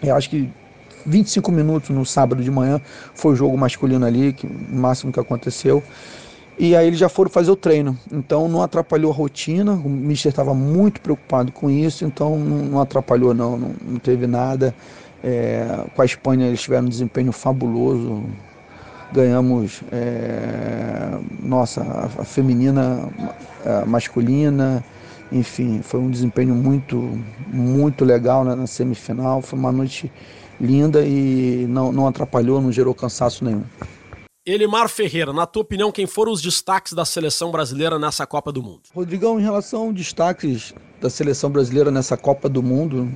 Eu 0.02 0.16
acho 0.16 0.30
que 0.30 0.50
25 1.06 1.52
minutos 1.52 1.90
no 1.90 2.06
sábado 2.06 2.44
de 2.44 2.52
manhã 2.52 2.82
foi 3.14 3.34
o 3.34 3.36
jogo 3.36 3.58
masculino 3.58 4.06
ali, 4.06 4.34
que 4.34 4.46
o 4.46 4.76
máximo 4.76 5.12
que 5.12 5.20
aconteceu. 5.20 5.84
E 6.62 6.76
aí 6.76 6.88
eles 6.88 7.00
já 7.00 7.08
foram 7.08 7.32
fazer 7.32 7.50
o 7.50 7.56
treino. 7.56 7.98
Então 8.12 8.50
não 8.50 8.62
atrapalhou 8.62 9.10
a 9.10 9.16
rotina. 9.16 9.72
O 9.72 9.90
Mister 9.90 10.30
estava 10.30 10.54
muito 10.54 11.00
preocupado 11.00 11.54
com 11.54 11.70
isso, 11.70 12.04
então 12.04 12.38
não, 12.38 12.82
atrapalhou 12.82 13.34
não, 13.34 13.58
não, 13.58 13.76
não 13.82 13.98
teve 13.98 14.28
nada. 14.28 14.76
É, 15.24 15.86
com 15.96 16.02
a 16.02 16.06
Espanha 16.06 16.48
eles 16.48 16.62
tiveram 16.62 16.88
um 16.88 16.90
desempenho 16.90 17.32
fabuloso. 17.32 18.26
Ganhamos 19.14 19.82
é, 19.90 21.18
nossa, 21.42 21.82
a, 22.20 22.26
feminina, 22.26 23.08
a 23.66 23.86
masculina, 23.86 24.84
enfim, 25.32 25.80
foi 25.82 26.02
um 26.02 26.10
desempenho 26.10 26.54
muito, 26.54 27.18
muito 27.48 28.04
legal 28.04 28.44
né, 28.44 28.54
na 28.54 28.68
semifinal. 28.68 29.42
Foi 29.42 29.58
uma 29.58 29.72
noite 29.72 30.12
linda 30.60 31.02
e 31.06 31.66
não, 31.70 31.94
não 31.94 32.06
atrapalhou, 32.06 32.62
não 32.62 32.70
gerou 32.70 32.94
cansaço 32.94 33.46
nenhum. 33.46 33.64
Elimar 34.52 34.90
Ferreira, 34.90 35.32
na 35.32 35.46
tua 35.46 35.62
opinião, 35.62 35.92
quem 35.92 36.08
foram 36.08 36.32
os 36.32 36.42
destaques 36.42 36.94
da 36.94 37.06
seleção 37.06 37.52
brasileira 37.52 38.00
nessa 38.00 38.26
Copa 38.26 38.52
do 38.52 38.64
Mundo? 38.64 38.82
Rodrigão, 38.96 39.40
em 39.40 39.44
relação 39.44 39.84
aos 39.84 39.94
destaques 39.94 40.74
da 41.00 41.08
seleção 41.08 41.52
brasileira 41.52 41.92
nessa 41.92 42.18
Copa 42.18 42.50
do 42.50 42.64
Mundo, 42.64 43.12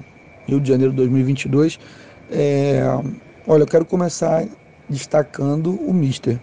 Rio 0.46 0.62
de 0.62 0.70
Janeiro 0.70 0.94
2022, 0.94 1.80
é... 2.30 2.84
olha, 3.48 3.64
eu 3.64 3.68
quero 3.68 3.84
começar 3.84 4.46
destacando 4.88 5.72
o 5.72 5.92
Mister. 5.92 6.40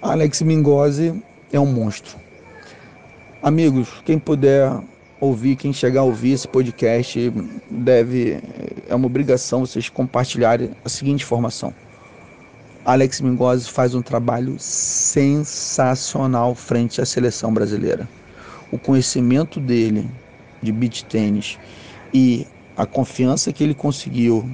Alex 0.00 0.42
Mingozzi 0.42 1.20
é 1.52 1.58
um 1.58 1.66
monstro. 1.66 2.16
Amigos, 3.42 3.88
quem 4.04 4.16
puder 4.16 4.80
ouvir, 5.20 5.56
quem 5.56 5.72
chegar 5.72 6.02
a 6.02 6.04
ouvir 6.04 6.34
esse 6.34 6.46
podcast, 6.46 7.32
deve, 7.68 8.40
é 8.88 8.94
uma 8.94 9.06
obrigação 9.06 9.66
vocês 9.66 9.88
compartilharem 9.88 10.70
a 10.84 10.88
seguinte 10.88 11.24
informação 11.24 11.74
Alex 12.84 13.22
Mingozzi 13.22 13.70
faz 13.70 13.94
um 13.94 14.02
trabalho 14.02 14.56
sensacional 14.58 16.54
frente 16.54 17.00
à 17.00 17.06
seleção 17.06 17.52
brasileira. 17.52 18.06
O 18.70 18.78
conhecimento 18.78 19.58
dele 19.58 20.06
de 20.62 20.70
beach 20.70 21.02
tênis 21.06 21.58
e 22.12 22.46
a 22.76 22.84
confiança 22.84 23.50
que 23.54 23.64
ele 23.64 23.72
conseguiu 23.72 24.46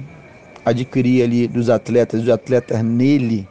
adquirir 0.63 1.23
ali 1.23 1.45
dos 1.45 1.69
atletas, 1.69 2.21
dos 2.21 2.29
atletas 2.29 2.81
nele, 2.81 3.45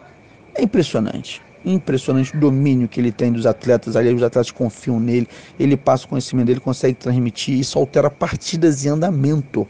é 0.55 0.63
impressionante. 0.63 1.43
Impressionante 1.63 2.35
o 2.35 2.41
domínio 2.41 2.89
que 2.89 2.99
ele 2.99 3.13
tem 3.13 3.31
dos 3.31 3.45
atletas 3.45 3.97
ali, 3.97 4.15
os 4.15 4.23
atletas 4.23 4.51
confiam 4.51 4.99
nele, 4.99 5.29
ele 5.59 5.77
passa 5.77 6.07
o 6.07 6.09
conhecimento 6.09 6.47
dele, 6.47 6.61
consegue 6.61 6.95
transmitir, 6.95 7.59
isso 7.59 7.79
altera 7.79 8.09
partidas 8.09 8.87
em 8.87 8.89
andamento. 8.89 9.69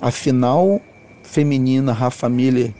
A 0.00 0.10
final 0.10 0.80
feminina, 1.22 1.92
Rafa 1.92 2.30
Miller 2.30 2.72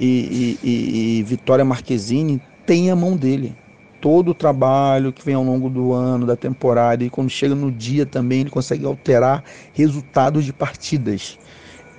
e, 0.00 0.58
e, 0.62 1.18
e 1.18 1.22
Vitória 1.22 1.64
Marquezine 1.64 2.40
tem 2.64 2.90
a 2.90 2.96
mão 2.96 3.16
dele. 3.16 3.54
Todo 4.00 4.30
o 4.30 4.34
trabalho 4.34 5.12
que 5.12 5.24
vem 5.24 5.34
ao 5.34 5.42
longo 5.42 5.70
do 5.70 5.92
ano, 5.92 6.26
da 6.26 6.36
temporada, 6.36 7.02
e 7.02 7.10
quando 7.10 7.30
chega 7.30 7.54
no 7.54 7.72
dia 7.72 8.04
também, 8.04 8.40
ele 8.40 8.50
consegue 8.50 8.84
alterar 8.84 9.42
resultados 9.72 10.44
de 10.44 10.52
partidas. 10.52 11.38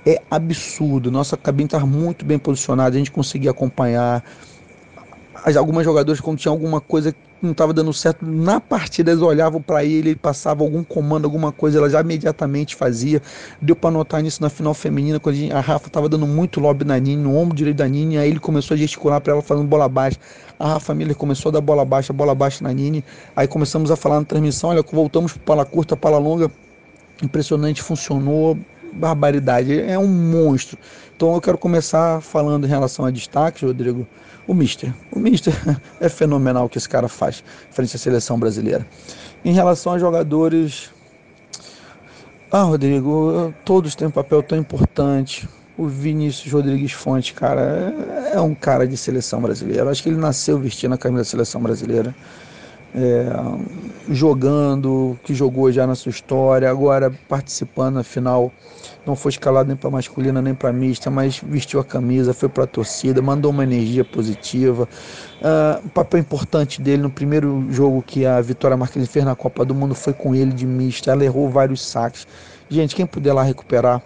É 0.06 0.22
absurdo. 0.30 1.10
Nossa 1.10 1.36
cabine 1.36 1.66
está 1.66 1.80
muito 1.80 2.24
bem 2.24 2.38
posicionada, 2.38 2.94
a 2.94 2.98
gente 2.98 3.10
conseguia 3.10 3.50
acompanhar. 3.50 4.24
Algumas 5.56 5.84
jogadores, 5.84 6.20
quando 6.20 6.38
tinha 6.38 6.52
alguma 6.52 6.80
coisa 6.80 7.14
não 7.40 7.52
estava 7.52 7.72
dando 7.72 7.92
certo 7.92 8.26
na 8.26 8.60
partida, 8.60 9.12
eles 9.12 9.22
olhavam 9.22 9.62
para 9.62 9.84
ele, 9.84 10.10
ele 10.10 10.16
passava 10.16 10.64
algum 10.64 10.82
comando, 10.82 11.24
alguma 11.24 11.52
coisa, 11.52 11.78
ela 11.78 11.88
já 11.88 12.00
imediatamente 12.00 12.74
fazia. 12.74 13.22
Deu 13.62 13.76
para 13.76 13.90
notar 13.90 14.22
nisso 14.22 14.42
na 14.42 14.50
final 14.50 14.74
feminina, 14.74 15.20
quando 15.20 15.36
a, 15.52 15.60
Rafa 15.60 15.86
estava 15.86 16.08
dando 16.08 16.26
muito 16.26 16.58
lobby 16.60 16.84
na 16.84 16.98
Nini, 16.98 17.22
no 17.22 17.36
ombro 17.36 17.56
direito 17.56 17.76
da 17.76 17.86
Nini, 17.86 18.18
aí 18.18 18.28
ele 18.30 18.40
começou 18.40 18.74
a 18.74 18.78
gesticular 18.78 19.20
para 19.20 19.34
ela 19.34 19.42
fazendo 19.42 19.66
bola 19.66 19.88
baixa. 19.88 20.18
A 20.58 20.68
Rafa 20.74 20.94
Miller 20.94 21.14
começou 21.14 21.50
a 21.50 21.52
dar 21.52 21.60
bola 21.60 21.84
baixa, 21.84 22.12
bola 22.12 22.34
baixa 22.34 22.64
na 22.64 22.72
Nini. 22.72 23.04
Aí 23.36 23.46
começamos 23.46 23.90
a 23.90 23.96
falar 23.96 24.18
na 24.18 24.24
transmissão, 24.24 24.70
olha, 24.70 24.82
voltamos 24.92 25.32
para 25.32 25.42
pala 25.44 25.64
curta, 25.64 25.96
pala 25.96 26.18
longa. 26.18 26.50
Impressionante, 27.22 27.82
funcionou, 27.82 28.58
barbaridade, 28.92 29.80
é 29.80 29.98
um 29.98 30.06
monstro. 30.06 30.78
Então 31.16 31.34
eu 31.34 31.40
quero 31.40 31.58
começar 31.58 32.20
falando 32.20 32.64
em 32.64 32.68
relação 32.68 33.04
a 33.04 33.10
destaques, 33.10 33.62
Rodrigo 33.62 34.06
o 34.46 34.54
Mister. 34.54 34.94
O 35.12 35.18
Mister 35.18 35.54
é 36.00 36.08
fenomenal 36.08 36.66
o 36.66 36.68
que 36.68 36.78
esse 36.78 36.88
cara 36.88 37.08
faz 37.08 37.44
frente 37.70 37.94
à 37.94 37.98
seleção 37.98 38.38
brasileira. 38.38 38.86
Em 39.44 39.52
relação 39.52 39.92
a 39.92 39.98
jogadores. 39.98 40.90
Ah, 42.50 42.62
Rodrigo, 42.62 43.52
todos 43.64 43.94
têm 43.94 44.08
um 44.08 44.10
papel 44.10 44.42
tão 44.42 44.56
importante. 44.56 45.46
O 45.76 45.86
Vinícius 45.86 46.52
Rodrigues 46.52 46.92
Fonte, 46.92 47.34
cara, 47.34 47.94
é 48.32 48.40
um 48.40 48.54
cara 48.54 48.88
de 48.88 48.96
seleção 48.96 49.40
brasileira. 49.40 49.88
Acho 49.90 50.02
que 50.02 50.08
ele 50.08 50.16
nasceu 50.16 50.58
vestindo 50.58 50.94
a 50.94 50.98
camisa 50.98 51.22
da 51.22 51.28
seleção 51.28 51.60
brasileira 51.60 52.14
é, 52.94 53.26
jogando, 54.08 55.18
que 55.22 55.34
jogou 55.34 55.70
já 55.70 55.86
na 55.86 55.94
sua 55.94 56.10
história, 56.10 56.70
agora 56.70 57.12
participando 57.28 57.96
na 57.96 58.02
final, 58.02 58.52
não 59.08 59.16
foi 59.16 59.30
escalado 59.30 59.66
nem 59.66 59.76
para 59.76 59.90
masculina 59.90 60.42
nem 60.42 60.54
para 60.54 60.72
mista, 60.72 61.10
mas 61.10 61.40
vestiu 61.42 61.80
a 61.80 61.84
camisa, 61.84 62.34
foi 62.34 62.48
para 62.48 62.64
a 62.64 62.66
torcida, 62.66 63.22
mandou 63.22 63.50
uma 63.50 63.64
energia 63.64 64.04
positiva. 64.04 64.86
Uh, 65.40 65.86
o 65.86 65.88
papel 65.88 66.20
importante 66.20 66.80
dele 66.80 67.02
no 67.02 67.10
primeiro 67.10 67.66
jogo 67.70 68.02
que 68.02 68.26
a 68.26 68.40
Vitória 68.40 68.76
Marques 68.76 69.08
fez 69.08 69.24
na 69.24 69.34
Copa 69.34 69.64
do 69.64 69.74
Mundo 69.74 69.94
foi 69.94 70.12
com 70.12 70.34
ele 70.34 70.52
de 70.52 70.66
mista, 70.66 71.10
ela 71.10 71.24
errou 71.24 71.48
vários 71.48 71.84
saques. 71.84 72.26
Gente, 72.68 72.94
quem 72.94 73.06
puder 73.06 73.32
lá 73.32 73.42
recuperar, 73.42 74.02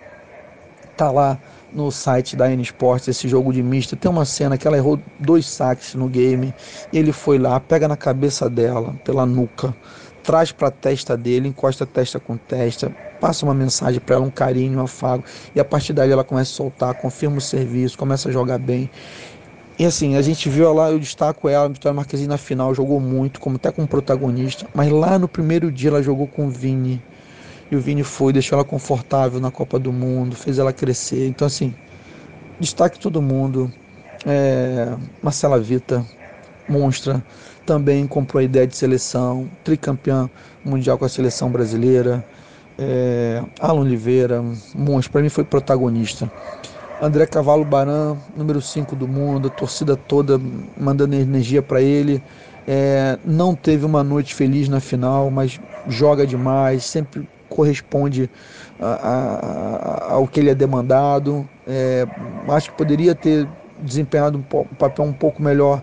tá 0.97 1.11
lá 1.11 1.39
no 1.73 1.91
site 1.91 2.37
da 2.37 2.51
N 2.51 2.63
Sports 2.63 3.09
esse 3.09 3.27
jogo 3.27 3.53
de 3.53 3.63
mista. 3.63 3.97
Tem 3.97 4.11
uma 4.11 4.25
cena 4.25 4.57
que 4.57 4.69
ela 4.69 4.77
errou 4.77 5.01
dois 5.19 5.47
saques 5.47 5.95
no 5.95 6.07
game. 6.07 6.55
Ele 6.93 7.13
foi 7.13 7.39
lá, 7.39 7.59
pega 7.59 7.89
na 7.89 7.97
cabeça 7.97 8.49
dela, 8.49 8.95
pela 9.05 9.27
nuca, 9.27 9.75
traz 10.23 10.53
para 10.53 10.69
a 10.69 10.71
testa 10.71 11.17
dele, 11.17 11.49
encosta 11.49 11.85
testa 11.85 12.21
com 12.21 12.37
testa, 12.37 12.95
passa 13.23 13.47
uma 13.47 13.55
mensagem 13.55 14.01
para 14.01 14.17
ela, 14.17 14.25
um 14.25 14.31
carinho, 14.31 14.81
um 14.81 14.83
afago, 14.83 15.23
e 15.55 15.61
a 15.61 15.65
partir 15.65 15.93
daí 15.93 16.11
ela 16.11 16.25
começa 16.25 16.51
a 16.51 16.57
soltar, 16.57 16.93
confirma 16.95 17.39
o 17.39 17.41
serviço, 17.41 17.97
começa 17.97 18.29
a 18.29 18.33
jogar 18.33 18.59
bem. 18.59 18.91
E 19.79 19.85
assim, 19.85 20.17
a 20.17 20.23
gente 20.23 20.49
viu 20.49 20.73
lá, 20.73 20.91
eu 20.91 20.99
destaco 20.99 21.49
ela, 21.49 21.67
a 21.67 21.69
Vitória 21.69 21.95
Marquezine 21.95 22.29
na 22.29 22.37
final, 22.37 22.75
jogou 22.75 22.99
muito, 22.99 23.39
como 23.39 23.55
até 23.55 23.71
como 23.71 23.87
protagonista, 23.87 24.67
mas 24.75 24.91
lá 24.91 25.21
no 25.21 25.29
primeiro 25.29 25.71
dia 25.71 25.91
ela 25.91 26.03
jogou 26.03 26.27
com 26.27 26.47
o 26.47 26.51
Vini. 26.51 27.01
E 27.71 27.77
o 27.77 27.81
Vini 27.81 28.03
foi, 28.03 28.33
deixou 28.33 28.59
ela 28.59 28.65
confortável 28.65 29.39
na 29.39 29.53
Copa 29.53 29.79
do 29.79 29.93
Mundo, 29.93 30.35
fez 30.35 30.59
ela 30.59 30.73
crescer. 30.73 31.29
Então, 31.29 31.47
assim, 31.47 31.73
destaque 32.59 32.99
todo 32.99 33.23
mundo. 33.23 33.73
É, 34.27 34.95
Marcela 35.23 35.61
Vita, 35.61 36.05
monstra, 36.69 37.25
também 37.65 38.05
comprou 38.09 38.41
a 38.41 38.45
ideia 38.45 38.67
de 38.67 38.77
seleção, 38.77 39.49
tricampeã 39.63 40.29
mundial 40.65 40.99
com 40.99 41.05
a 41.05 41.09
seleção 41.09 41.51
brasileira. 41.51 42.25
É, 42.79 43.43
Alan 43.61 43.83
Oliveira, 43.83 44.43
monstro, 44.75 45.13
para 45.13 45.23
mim 45.23 45.29
foi 45.29 45.45
protagonista. 45.45 46.31
André 47.01 47.27
Cavalo 47.27 47.65
Baran, 47.65 48.17
número 48.37 48.61
5 48.63 48.95
do 48.95 49.09
mundo, 49.09 49.49
a 49.49 49.51
torcida 49.51 49.97
toda 49.97 50.41
mandando 50.77 51.15
energia 51.17 51.61
para 51.61 51.83
ele. 51.83 52.23
É, 52.67 53.19
não 53.25 53.57
teve 53.57 53.85
uma 53.85 54.05
noite 54.05 54.35
feliz 54.35 54.69
na 54.69 54.79
final, 54.79 55.31
mas 55.31 55.61
joga 55.89 56.25
demais, 56.25 56.85
sempre 56.85 57.29
corresponde 57.49 58.31
a, 58.81 58.87
a, 58.87 60.13
ao 60.13 60.29
que 60.29 60.41
ele 60.41 60.51
é 60.51 60.55
demandado. 60.55 61.49
É, 61.67 62.07
acho 62.49 62.71
que 62.71 62.77
poderia 62.77 63.15
ter 63.15 63.49
desempenhado 63.81 64.39
um, 64.39 64.59
um, 64.59 64.65
papel 64.77 65.05
um 65.05 65.13
pouco 65.13 65.43
melhor 65.43 65.83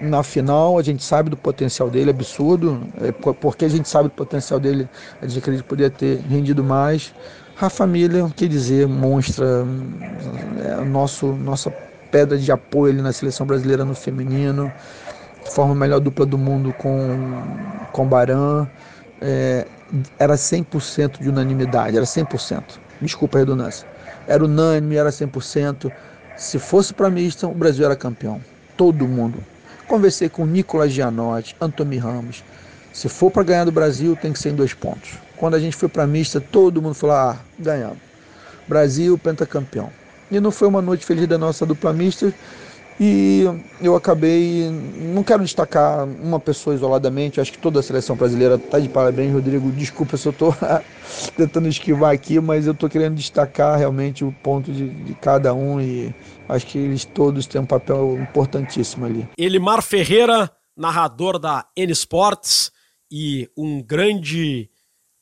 na 0.00 0.22
final. 0.22 0.78
A 0.78 0.82
gente 0.82 1.02
sabe 1.02 1.30
do 1.30 1.36
potencial 1.36 1.90
dele, 1.90 2.10
absurdo. 2.10 2.80
É, 3.00 3.12
porque 3.12 3.64
a 3.64 3.68
gente 3.68 3.88
sabe 3.88 4.08
do 4.08 4.14
potencial 4.14 4.60
dele, 4.60 4.88
a 5.20 5.26
gente 5.26 5.38
acredita 5.38 5.62
que 5.62 5.68
poderia 5.68 5.90
ter 5.90 6.18
rendido 6.28 6.62
mais. 6.62 7.14
A 7.60 7.70
família, 7.70 8.30
quer 8.36 8.48
dizer, 8.48 8.86
monstra 8.86 9.64
é, 10.62 10.84
nosso, 10.84 11.28
nossa 11.32 11.70
pedra 12.10 12.36
de 12.36 12.52
apoio 12.52 12.92
ali 12.92 13.02
na 13.02 13.12
seleção 13.12 13.46
brasileira 13.46 13.84
no 13.84 13.94
feminino, 13.94 14.70
forma 15.50 15.72
a 15.72 15.76
melhor 15.76 16.00
dupla 16.00 16.26
do 16.26 16.36
mundo 16.36 16.72
com, 16.74 17.42
com 17.92 18.06
Baran. 18.06 18.66
É, 19.20 19.66
era 20.18 20.34
100% 20.34 21.20
de 21.20 21.28
unanimidade, 21.28 21.96
era 21.96 22.04
100%. 22.04 22.62
Desculpa 23.00 23.38
a 23.38 23.40
redundância. 23.40 23.86
Era 24.26 24.44
unânime, 24.44 24.96
era 24.96 25.10
100%. 25.10 25.90
Se 26.36 26.58
fosse 26.58 26.92
para 26.92 27.08
mista, 27.08 27.46
o 27.46 27.54
Brasil 27.54 27.86
era 27.86 27.96
campeão. 27.96 28.40
Todo 28.76 29.06
mundo. 29.06 29.38
Conversei 29.86 30.28
com 30.28 30.44
Nicolas 30.44 30.92
Gianotti, 30.92 31.54
Antônio 31.60 32.00
Ramos. 32.00 32.42
Se 32.92 33.08
for 33.08 33.30
para 33.30 33.44
ganhar 33.44 33.64
do 33.64 33.70
Brasil, 33.70 34.16
tem 34.16 34.32
que 34.32 34.38
ser 34.38 34.50
em 34.50 34.54
dois 34.54 34.74
pontos. 34.74 35.12
Quando 35.36 35.54
a 35.54 35.60
gente 35.60 35.76
foi 35.76 35.88
para 35.88 36.02
a 36.02 36.06
mista, 36.06 36.40
todo 36.40 36.82
mundo 36.82 36.94
falou: 36.94 37.14
ah, 37.14 37.36
ganhamos. 37.58 37.98
Brasil, 38.66 39.16
pentacampeão. 39.16 39.90
E 40.30 40.40
não 40.40 40.50
foi 40.50 40.66
uma 40.66 40.82
noite 40.82 41.06
feliz 41.06 41.28
da 41.28 41.38
nossa 41.38 41.64
dupla 41.64 41.92
mista. 41.92 42.34
E 42.98 43.44
eu 43.80 43.94
acabei, 43.94 44.70
não 44.70 45.22
quero 45.22 45.42
destacar 45.42 46.04
uma 46.04 46.40
pessoa 46.40 46.74
isoladamente, 46.74 47.40
acho 47.40 47.52
que 47.52 47.58
toda 47.58 47.80
a 47.80 47.82
seleção 47.82 48.16
brasileira 48.16 48.54
está 48.54 48.78
de 48.78 48.88
parabéns, 48.88 49.32
Rodrigo. 49.32 49.70
Desculpa 49.70 50.16
se 50.16 50.26
eu 50.26 50.32
estou 50.32 50.54
tentando 51.36 51.68
esquivar 51.68 52.14
aqui, 52.14 52.40
mas 52.40 52.66
eu 52.66 52.72
estou 52.72 52.88
querendo 52.88 53.14
destacar 53.14 53.78
realmente 53.78 54.24
o 54.24 54.32
ponto 54.32 54.72
de, 54.72 54.88
de, 54.88 55.14
cada 55.14 55.52
um 55.52 55.78
e 55.78 56.14
acho 56.48 56.66
que 56.66 56.78
eles 56.78 57.04
todos 57.04 57.46
têm 57.46 57.60
um 57.60 57.66
papel 57.66 58.18
importantíssimo 58.18 59.04
ali. 59.04 59.28
Elimar 59.36 59.82
Ferreira, 59.82 60.50
narrador 60.74 61.38
da 61.38 61.66
N 61.76 61.92
Sports 61.92 62.72
e 63.10 63.46
um 63.56 63.82
grande 63.82 64.70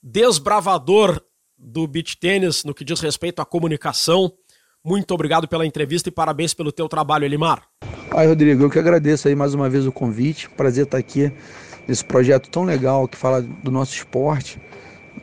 desbravador 0.01 1.21
do 1.59 1.87
beach 1.87 2.19
tênis 2.19 2.63
no 2.63 2.75
que 2.75 2.85
diz 2.85 3.01
respeito 3.01 3.41
à 3.41 3.45
comunicação. 3.45 4.33
Muito 4.87 5.15
obrigado 5.15 5.49
pela 5.49 5.65
entrevista 5.65 6.11
e 6.11 6.13
parabéns 6.13 6.53
pelo 6.53 6.71
teu 6.71 6.87
trabalho, 6.91 7.25
Elimar. 7.25 7.63
Ai, 8.11 8.27
Rodrigo, 8.27 8.65
eu 8.65 8.69
que 8.69 8.79
agradeço 8.79 9.27
aí 9.27 9.35
mais 9.35 9.55
uma 9.55 9.67
vez 9.67 9.87
o 9.87 9.93
convite. 9.93 10.51
Prazer 10.51 10.85
estar 10.85 10.99
aqui 10.99 11.33
nesse 11.89 12.05
projeto 12.05 12.51
tão 12.51 12.65
legal 12.65 13.09
que 13.09 13.17
fala 13.17 13.41
do 13.41 13.71
nosso 13.71 13.95
esporte. 13.95 14.61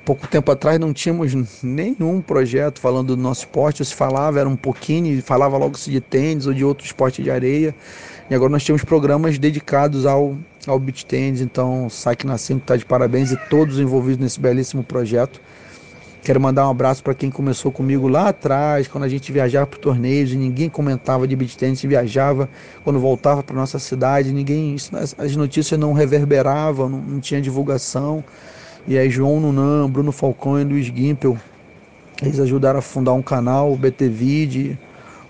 Pouco 0.04 0.28
tempo 0.28 0.52
atrás 0.52 0.80
não 0.80 0.91
tínhamos 0.91 1.62
nenhum 1.62 2.21
projeto 2.21 2.80
falando 2.80 3.15
do 3.15 3.21
nosso 3.21 3.41
esporte. 3.41 3.86
Se 3.86 3.93
falava, 3.93 4.39
era 4.39 4.50
um 4.50 4.56
pouquinho, 4.56 5.21
falava 5.21 5.56
logo 5.58 5.78
de 5.78 6.02
tênis 6.02 6.47
ou 6.47 6.56
de 6.56 6.65
outro 6.65 6.84
esporte 6.84 7.21
de 7.21 7.30
areia. 7.30 7.76
E 8.32 8.34
agora 8.34 8.50
nós 8.50 8.65
temos 8.65 8.84
programas 8.84 9.38
dedicados 9.38 10.08
ao, 10.08 10.36
ao 10.65 10.80
beach 10.80 11.06
tênis. 11.06 11.39
Então, 11.39 11.88
Saque 11.88 12.26
Nascimento 12.26 12.63
está 12.63 12.76
de 12.78 12.86
parabéns 12.86 13.32
e 13.32 13.38
todos 13.47 13.78
envolvidos 13.78 14.17
nesse 14.17 14.39
belíssimo 14.39 14.84
projeto. 14.84 15.39
Quero 16.24 16.40
mandar 16.40 16.68
um 16.68 16.70
abraço 16.70 17.02
para 17.02 17.16
quem 17.16 17.32
começou 17.32 17.72
comigo 17.72 18.08
lá 18.08 18.30
atrás, 18.30 18.88
quando 18.88 19.06
a 19.06 19.10
gente 19.10 19.32
viajava 19.32 19.66
para 19.66 19.80
torneios 19.80 20.32
e 20.32 20.38
ninguém 20.38 20.70
comentava 20.70 21.28
de 21.28 21.36
beach 21.36 21.58
tennis, 21.58 21.82
viajava 21.82 22.48
quando 22.84 23.00
voltava 23.00 23.42
para 23.42 23.56
nossa 23.56 23.80
cidade, 23.80 24.32
ninguém, 24.32 24.76
as 25.18 25.36
notícias 25.36 25.80
não 25.80 25.94
reverberavam, 25.94 26.88
não, 26.88 27.00
não 27.00 27.20
tinha 27.20 27.42
divulgação. 27.42 28.24
E 28.88 29.00
aí 29.00 29.10
João 29.10 29.40
Nunan, 29.40 29.90
Bruno 29.90 30.12
Falcão 30.12 30.62
e 30.62 30.64
Luiz 30.64 30.86
Gimpel, 30.86 31.36
eles 32.22 32.40
ajudaram 32.40 32.78
a 32.78 32.84
fundar 32.84 33.14
um 33.14 33.22
canal, 33.24 33.74
o 33.74 33.76
BTVid, 33.76 34.78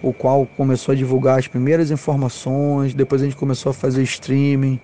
o 0.02 0.12
qual 0.12 0.46
começou 0.58 0.92
a 0.92 0.96
divulgar 0.96 1.40
as 1.40 1.48
primeiras 1.48 1.90
informações, 1.90 2.94
depois 2.94 3.22
a 3.22 3.26
gente 3.26 3.38
começou 3.38 3.70
a 3.70 3.74
fazer 3.74 4.04
streaming 4.04 4.78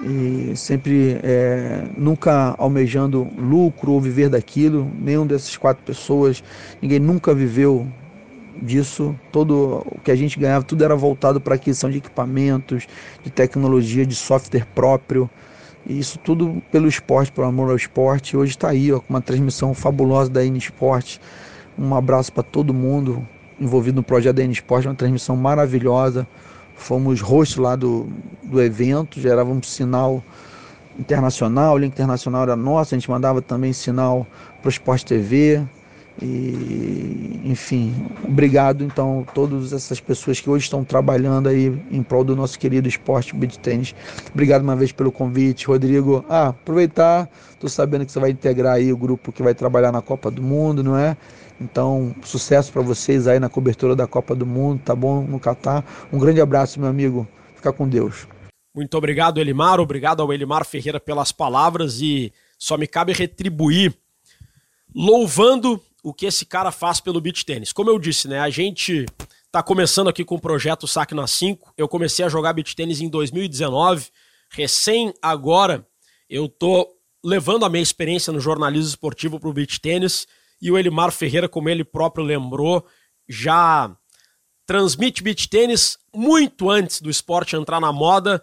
e 0.00 0.52
sempre 0.56 1.18
é, 1.22 1.84
nunca 1.96 2.54
almejando 2.58 3.28
lucro 3.36 3.92
ou 3.92 4.00
viver 4.00 4.28
daquilo, 4.28 4.90
nenhum 4.98 5.26
dessas 5.26 5.56
quatro 5.56 5.82
pessoas, 5.84 6.42
ninguém 6.82 6.98
nunca 6.98 7.34
viveu 7.34 7.86
disso, 8.60 9.14
todo 9.32 9.82
o 9.86 10.00
que 10.00 10.10
a 10.10 10.16
gente 10.16 10.38
ganhava, 10.38 10.64
tudo 10.64 10.84
era 10.84 10.94
voltado 10.94 11.40
para 11.40 11.54
aquisição 11.54 11.90
de 11.90 11.98
equipamentos, 11.98 12.86
de 13.22 13.30
tecnologia, 13.30 14.06
de 14.06 14.14
software 14.14 14.66
próprio, 14.74 15.28
e 15.86 15.98
isso 15.98 16.18
tudo 16.18 16.62
pelo 16.70 16.88
esporte, 16.88 17.30
pelo 17.30 17.46
amor 17.46 17.70
ao 17.70 17.76
esporte. 17.76 18.36
Hoje 18.36 18.52
está 18.52 18.70
aí, 18.70 18.90
ó, 18.92 19.00
com 19.00 19.12
uma 19.12 19.20
transmissão 19.20 19.74
fabulosa 19.74 20.30
da 20.30 20.44
N 20.44 20.56
Esporte. 20.56 21.20
Um 21.78 21.94
abraço 21.94 22.32
para 22.32 22.42
todo 22.42 22.72
mundo, 22.72 23.26
envolvido 23.60 23.96
no 23.96 24.02
projeto 24.02 24.36
da 24.36 24.42
N 24.42 24.52
Sport, 24.52 24.86
uma 24.86 24.94
transmissão 24.94 25.36
maravilhosa. 25.36 26.26
Fomos 26.76 27.20
host 27.20 27.60
lá 27.60 27.76
do, 27.76 28.08
do 28.42 28.60
evento, 28.60 29.20
gerávamos 29.20 29.72
sinal 29.72 30.22
internacional, 30.98 31.74
o 31.74 31.78
link 31.78 31.92
internacional 31.92 32.42
era 32.42 32.56
nosso, 32.56 32.94
a 32.94 32.98
gente 32.98 33.10
mandava 33.10 33.42
também 33.42 33.72
sinal 33.72 34.26
para 34.60 34.68
o 34.68 34.70
Esporte 34.70 35.04
TV. 35.04 35.62
E, 36.22 37.40
enfim, 37.44 37.92
obrigado 38.24 38.84
então 38.84 39.26
todas 39.34 39.72
essas 39.72 39.98
pessoas 39.98 40.40
que 40.40 40.48
hoje 40.48 40.64
estão 40.64 40.84
trabalhando 40.84 41.48
aí 41.48 41.76
em 41.90 42.04
prol 42.04 42.22
do 42.22 42.36
nosso 42.36 42.56
querido 42.56 42.86
esporte 42.86 43.34
beat 43.34 43.56
tênis. 43.56 43.94
Obrigado 44.32 44.62
uma 44.62 44.76
vez 44.76 44.92
pelo 44.92 45.10
convite, 45.10 45.66
Rodrigo. 45.66 46.24
Ah, 46.28 46.48
aproveitar, 46.48 47.28
tô 47.58 47.68
sabendo 47.68 48.06
que 48.06 48.12
você 48.12 48.20
vai 48.20 48.30
integrar 48.30 48.74
aí 48.74 48.92
o 48.92 48.96
grupo 48.96 49.32
que 49.32 49.42
vai 49.42 49.54
trabalhar 49.54 49.90
na 49.90 50.00
Copa 50.00 50.30
do 50.30 50.40
Mundo, 50.40 50.84
não 50.84 50.96
é? 50.96 51.16
Então, 51.60 52.14
sucesso 52.24 52.72
para 52.72 52.82
vocês 52.82 53.26
aí 53.26 53.38
na 53.38 53.48
cobertura 53.48 53.94
da 53.94 54.06
Copa 54.06 54.34
do 54.34 54.44
Mundo, 54.44 54.82
tá 54.82 54.94
bom? 54.94 55.22
No 55.22 55.38
Catar. 55.38 55.84
Um 56.12 56.18
grande 56.18 56.40
abraço, 56.40 56.80
meu 56.80 56.88
amigo. 56.88 57.26
Fica 57.54 57.72
com 57.72 57.88
Deus. 57.88 58.26
Muito 58.74 58.96
obrigado, 58.96 59.40
Elimar. 59.40 59.78
Obrigado 59.78 60.20
ao 60.20 60.32
Elimar 60.32 60.64
Ferreira 60.64 60.98
pelas 60.98 61.30
palavras 61.30 62.00
e 62.00 62.32
só 62.58 62.76
me 62.76 62.86
cabe 62.86 63.12
retribuir 63.12 63.94
louvando 64.94 65.80
o 66.02 66.12
que 66.12 66.26
esse 66.26 66.44
cara 66.44 66.70
faz 66.70 67.00
pelo 67.00 67.20
beach 67.20 67.44
tênis. 67.44 67.72
Como 67.72 67.88
eu 67.88 67.98
disse, 67.98 68.28
né? 68.28 68.40
A 68.40 68.50
gente 68.50 69.06
tá 69.50 69.62
começando 69.62 70.08
aqui 70.08 70.24
com 70.24 70.34
o 70.34 70.40
projeto 70.40 70.88
Saque 70.88 71.14
na 71.14 71.26
5. 71.26 71.72
Eu 71.76 71.88
comecei 71.88 72.24
a 72.24 72.28
jogar 72.28 72.52
beach 72.52 72.74
tênis 72.74 73.00
em 73.00 73.08
2019. 73.08 74.08
Recém 74.50 75.14
agora 75.22 75.86
eu 76.28 76.48
tô 76.48 76.88
levando 77.24 77.64
a 77.64 77.68
minha 77.68 77.82
experiência 77.82 78.32
no 78.32 78.40
jornalismo 78.40 78.88
esportivo 78.88 79.38
pro 79.38 79.52
beach 79.52 79.80
tênis 79.80 80.26
e 80.60 80.70
o 80.70 80.78
Elimar 80.78 81.12
Ferreira, 81.12 81.48
como 81.48 81.68
ele 81.68 81.84
próprio 81.84 82.24
lembrou, 82.24 82.86
já 83.28 83.94
transmite 84.66 85.22
beach 85.22 85.48
tênis 85.48 85.98
muito 86.14 86.70
antes 86.70 87.00
do 87.00 87.10
esporte 87.10 87.56
entrar 87.56 87.80
na 87.80 87.92
moda. 87.92 88.42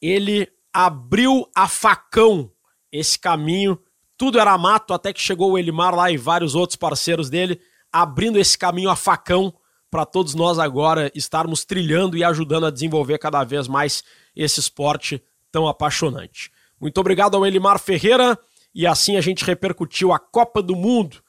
Ele 0.00 0.48
abriu 0.72 1.48
a 1.54 1.66
facão 1.66 2.50
esse 2.92 3.18
caminho. 3.18 3.78
Tudo 4.16 4.38
era 4.38 4.56
mato 4.56 4.92
até 4.92 5.12
que 5.12 5.20
chegou 5.20 5.52
o 5.52 5.58
Elimar 5.58 5.94
lá 5.94 6.10
e 6.10 6.16
vários 6.16 6.54
outros 6.54 6.76
parceiros 6.76 7.30
dele, 7.30 7.60
abrindo 7.92 8.38
esse 8.38 8.56
caminho 8.56 8.90
a 8.90 8.96
facão 8.96 9.54
para 9.90 10.04
todos 10.04 10.34
nós 10.34 10.58
agora 10.58 11.10
estarmos 11.14 11.64
trilhando 11.64 12.16
e 12.16 12.24
ajudando 12.24 12.66
a 12.66 12.70
desenvolver 12.70 13.18
cada 13.18 13.44
vez 13.44 13.68
mais 13.68 14.02
esse 14.34 14.60
esporte 14.60 15.22
tão 15.50 15.66
apaixonante. 15.66 16.50
Muito 16.78 16.98
obrigado 16.98 17.36
ao 17.36 17.46
Elimar 17.46 17.78
Ferreira 17.78 18.38
e 18.74 18.86
assim 18.86 19.16
a 19.16 19.20
gente 19.20 19.44
repercutiu 19.44 20.12
a 20.12 20.18
Copa 20.18 20.60
do 20.60 20.76
Mundo 20.76 21.22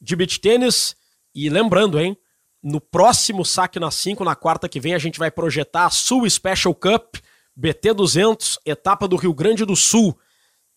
de 0.00 0.16
beach 0.16 0.40
tênis. 0.40 0.96
E 1.34 1.48
lembrando, 1.48 2.00
hein, 2.00 2.16
no 2.62 2.80
próximo 2.80 3.44
saque 3.44 3.78
na 3.78 3.90
5, 3.90 4.24
na 4.24 4.34
quarta 4.34 4.68
que 4.68 4.80
vem, 4.80 4.94
a 4.94 4.98
gente 4.98 5.18
vai 5.18 5.30
projetar 5.30 5.86
a 5.86 5.90
Sul 5.90 6.28
Special 6.28 6.74
Cup 6.74 7.16
BT200, 7.58 8.58
etapa 8.64 9.08
do 9.08 9.16
Rio 9.16 9.34
Grande 9.34 9.64
do 9.64 9.74
Sul. 9.74 10.16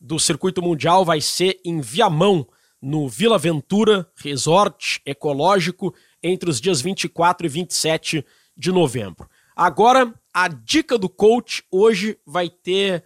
do 0.04 0.20
circuito 0.20 0.64
mundial 0.64 1.06
vai 1.06 1.22
ser 1.22 1.60
em 1.64 1.80
Viamão, 1.80 2.48
no 2.82 3.08
Vila 3.08 3.38
Ventura 3.38 4.10
Resort 4.16 5.00
Ecológico, 5.06 5.94
entre 6.24 6.50
os 6.50 6.60
dias 6.60 6.82
24 6.82 7.46
e 7.46 7.50
27 7.50 8.26
de 8.58 8.72
novembro. 8.72 9.30
Agora, 9.56 10.12
a 10.34 10.48
dica 10.48 10.98
do 10.98 11.08
coach 11.08 11.64
hoje 11.70 12.18
vai 12.26 12.50
ter 12.50 13.04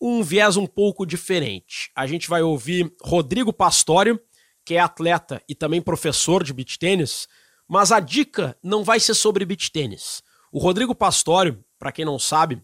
um 0.00 0.22
viés 0.22 0.56
um 0.56 0.66
pouco 0.66 1.06
diferente. 1.06 1.90
A 1.94 2.06
gente 2.06 2.28
vai 2.28 2.42
ouvir 2.42 2.92
Rodrigo 3.00 3.52
Pastório, 3.52 4.20
que 4.68 4.74
é 4.74 4.80
atleta 4.80 5.42
e 5.48 5.54
também 5.54 5.80
professor 5.80 6.44
de 6.44 6.52
beach 6.52 6.78
tênis, 6.78 7.26
mas 7.66 7.90
a 7.90 8.00
dica 8.00 8.54
não 8.62 8.84
vai 8.84 9.00
ser 9.00 9.14
sobre 9.14 9.46
beach 9.46 9.72
tênis. 9.72 10.22
O 10.52 10.58
Rodrigo 10.58 10.94
Pastório, 10.94 11.64
para 11.78 11.90
quem 11.90 12.04
não 12.04 12.18
sabe, 12.18 12.62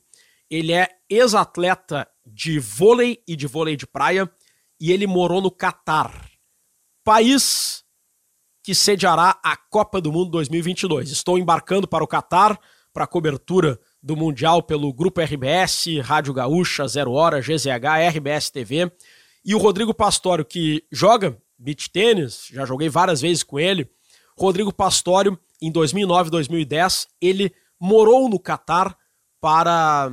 ele 0.50 0.74
é 0.74 0.86
ex-atleta 1.08 2.06
de 2.26 2.58
vôlei 2.58 3.22
e 3.26 3.34
de 3.34 3.46
vôlei 3.46 3.74
de 3.74 3.86
praia 3.86 4.30
e 4.78 4.92
ele 4.92 5.06
morou 5.06 5.40
no 5.40 5.50
Catar, 5.50 6.30
país 7.02 7.82
que 8.62 8.74
sediará 8.74 9.40
a 9.42 9.56
Copa 9.56 9.98
do 9.98 10.12
Mundo 10.12 10.30
2022. 10.32 11.10
Estou 11.10 11.38
embarcando 11.38 11.88
para 11.88 12.04
o 12.04 12.06
Catar 12.06 12.60
para 12.92 13.04
a 13.04 13.08
cobertura 13.08 13.80
do 14.02 14.14
Mundial 14.14 14.62
pelo 14.62 14.92
Grupo 14.92 15.22
RBS, 15.22 15.86
Rádio 16.02 16.34
Gaúcha, 16.34 16.86
Zero 16.86 17.12
Hora, 17.12 17.40
GZH, 17.40 18.10
RBS 18.14 18.50
TV. 18.50 18.92
E 19.42 19.54
o 19.54 19.58
Rodrigo 19.58 19.94
Pastório, 19.94 20.44
que 20.44 20.84
joga 20.92 21.42
beach 21.64 21.88
tênis, 21.88 22.48
já 22.52 22.66
joguei 22.66 22.90
várias 22.90 23.22
vezes 23.22 23.42
com 23.42 23.58
ele. 23.58 23.88
Rodrigo 24.36 24.72
Pastório, 24.72 25.38
em 25.62 25.72
2009 25.72 26.28
2010, 26.28 27.08
ele 27.20 27.52
morou 27.80 28.28
no 28.28 28.38
Catar 28.38 28.94
para 29.40 30.12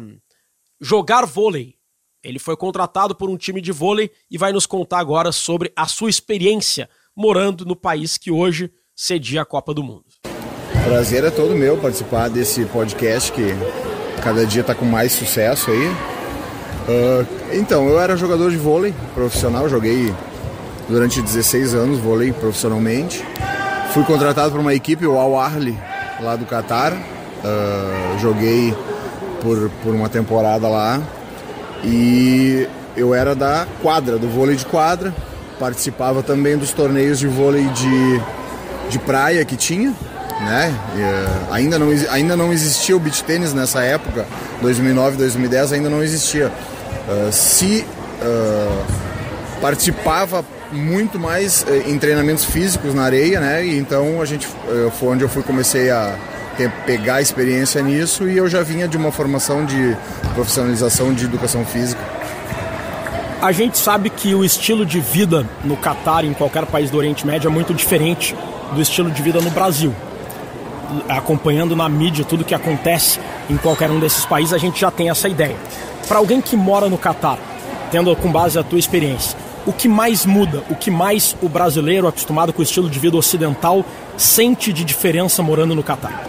jogar 0.80 1.26
vôlei. 1.26 1.76
Ele 2.24 2.40
foi 2.40 2.56
contratado 2.56 3.16
por 3.16 3.30
um 3.30 3.36
time 3.36 3.60
de 3.60 3.72
vôlei 3.72 4.12
e 4.30 4.38
vai 4.38 4.54
nos 4.54 4.66
contar 4.66 5.00
agora 5.00 5.32
sobre 5.32 5.74
a 5.76 5.88
sua 5.88 6.10
experiência 6.10 6.90
morando 7.16 7.66
no 7.66 7.76
país 7.76 8.18
que 8.18 8.32
hoje 8.32 8.72
cedia 8.96 9.42
a 9.42 9.46
Copa 9.46 9.74
do 9.74 9.84
Mundo. 9.84 10.06
Prazer 10.86 11.24
é 11.24 11.32
todo 11.32 11.56
meu 11.56 11.78
participar 11.78 12.30
desse 12.30 12.66
podcast 12.66 13.32
que 13.32 13.50
cada 14.24 14.46
dia 14.46 14.62
está 14.62 14.74
com 14.74 14.86
mais 14.86 15.12
sucesso 15.12 15.72
aí. 15.72 15.88
Uh, 15.88 17.58
então, 17.58 17.88
eu 17.90 18.00
era 18.00 18.16
jogador 18.16 18.50
de 18.52 18.58
vôlei 18.58 18.94
profissional, 19.14 19.68
joguei 19.68 20.14
durante 20.92 21.22
16 21.22 21.74
anos 21.74 22.00
vôlei 22.00 22.34
profissionalmente. 22.34 23.26
Fui 23.94 24.04
contratado 24.04 24.52
por 24.52 24.60
uma 24.60 24.74
equipe, 24.74 25.08
o 25.08 25.18
Al 25.18 25.40
Ahly, 25.40 25.78
lá 26.20 26.36
do 26.36 26.46
Catar. 26.46 26.92
Uh, 26.94 28.20
joguei 28.20 28.76
por, 29.42 29.72
por 29.84 29.96
uma 29.96 30.10
temporada 30.10 30.68
lá. 30.68 31.02
E 31.84 32.68
eu 32.96 33.16
era 33.16 33.34
da 33.34 33.66
quadra, 33.82 34.18
do 34.18 34.30
vôlei 34.30 34.56
de 34.56 34.66
quadra. 34.66 35.14
Participava 35.60 36.22
também 36.22 36.58
dos 36.58 36.72
torneios 36.72 37.20
de 37.20 37.28
vôlei 37.28 37.66
de, 37.70 38.22
de 38.90 39.00
praia 39.00 39.44
que 39.46 39.56
tinha. 39.56 39.94
Né? 40.42 40.74
E, 40.96 41.00
uh, 41.00 41.54
ainda, 41.54 41.80
não, 41.80 41.88
ainda 42.10 42.36
não 42.36 42.52
existia 42.52 42.98
o 42.98 43.00
beach 43.00 43.24
tênis 43.24 43.54
nessa 43.54 43.82
época, 43.82 44.26
2009, 44.62 45.18
2010 45.18 45.74
ainda 45.74 45.90
não 45.90 46.04
existia. 46.04 46.52
Uh, 47.08 47.32
se 47.32 47.86
uh, 48.22 49.62
participava 49.62 50.44
muito 50.72 51.20
mais 51.20 51.66
em 51.86 51.98
treinamentos 51.98 52.46
físicos 52.46 52.94
na 52.94 53.04
areia, 53.04 53.40
né? 53.40 53.66
E 53.66 53.78
então 53.78 54.22
a 54.22 54.26
gente 54.26 54.48
foi 54.98 55.10
onde 55.10 55.24
eu 55.24 55.30
fui 55.30 55.44
comecei 55.44 55.90
a 55.90 56.16
pegar 56.86 57.22
experiência 57.22 57.82
nisso 57.82 58.28
e 58.30 58.38
eu 58.38 58.48
já 58.48 58.62
vinha 58.62 58.88
de 58.88 58.96
uma 58.96 59.12
formação 59.12 59.66
de 59.66 59.96
profissionalização 60.34 61.14
de 61.14 61.26
educação 61.26 61.66
física. 61.66 62.02
A 63.42 63.52
gente 63.52 63.80
sabe 63.80 64.12
que 64.12 64.36
o 64.36 64.46
estilo 64.46 64.86
de 64.86 65.00
vida 65.00 65.48
no 65.64 65.76
Catar, 65.76 66.24
em 66.24 66.34
qualquer 66.34 66.66
país 66.68 66.92
do 66.92 66.98
Oriente 66.98 67.26
Médio, 67.26 67.48
é 67.48 67.52
muito 67.52 67.74
diferente 67.74 68.36
do 68.74 68.82
estilo 68.82 69.10
de 69.10 69.20
vida 69.22 69.42
no 69.42 69.50
Brasil. 69.50 69.92
Acompanhando 71.10 71.76
na 71.76 71.90
mídia 71.90 72.24
tudo 72.24 72.46
que 72.46 72.54
acontece 72.54 73.20
em 73.50 73.58
qualquer 73.58 73.90
um 73.90 74.00
desses 74.00 74.26
países, 74.26 74.54
a 74.54 74.60
gente 74.60 74.80
já 74.80 74.92
tem 74.92 75.10
essa 75.10 75.28
ideia. 75.28 75.56
Para 76.08 76.20
alguém 76.20 76.40
que 76.40 76.56
mora 76.56 76.88
no 76.88 77.00
Catar, 77.00 77.40
tendo 77.90 78.16
com 78.16 78.32
base 78.32 78.60
a 78.60 78.64
tua 78.64 78.78
experiência, 78.78 79.36
o 79.66 79.74
que 79.74 79.88
mais 79.88 80.26
muda, 80.26 80.64
o 80.70 80.76
que 80.76 80.90
mais 80.90 81.36
o 81.42 81.48
brasileiro 81.48 82.08
acostumado 82.08 82.52
com 82.52 82.62
o 82.62 82.64
estilo 82.64 82.90
de 82.90 83.00
vida 83.00 83.16
ocidental 83.16 83.86
sente 84.18 84.74
de 84.74 84.84
diferença 84.84 85.44
morando 85.44 85.76
no 85.76 85.84
Catar? 85.84 86.28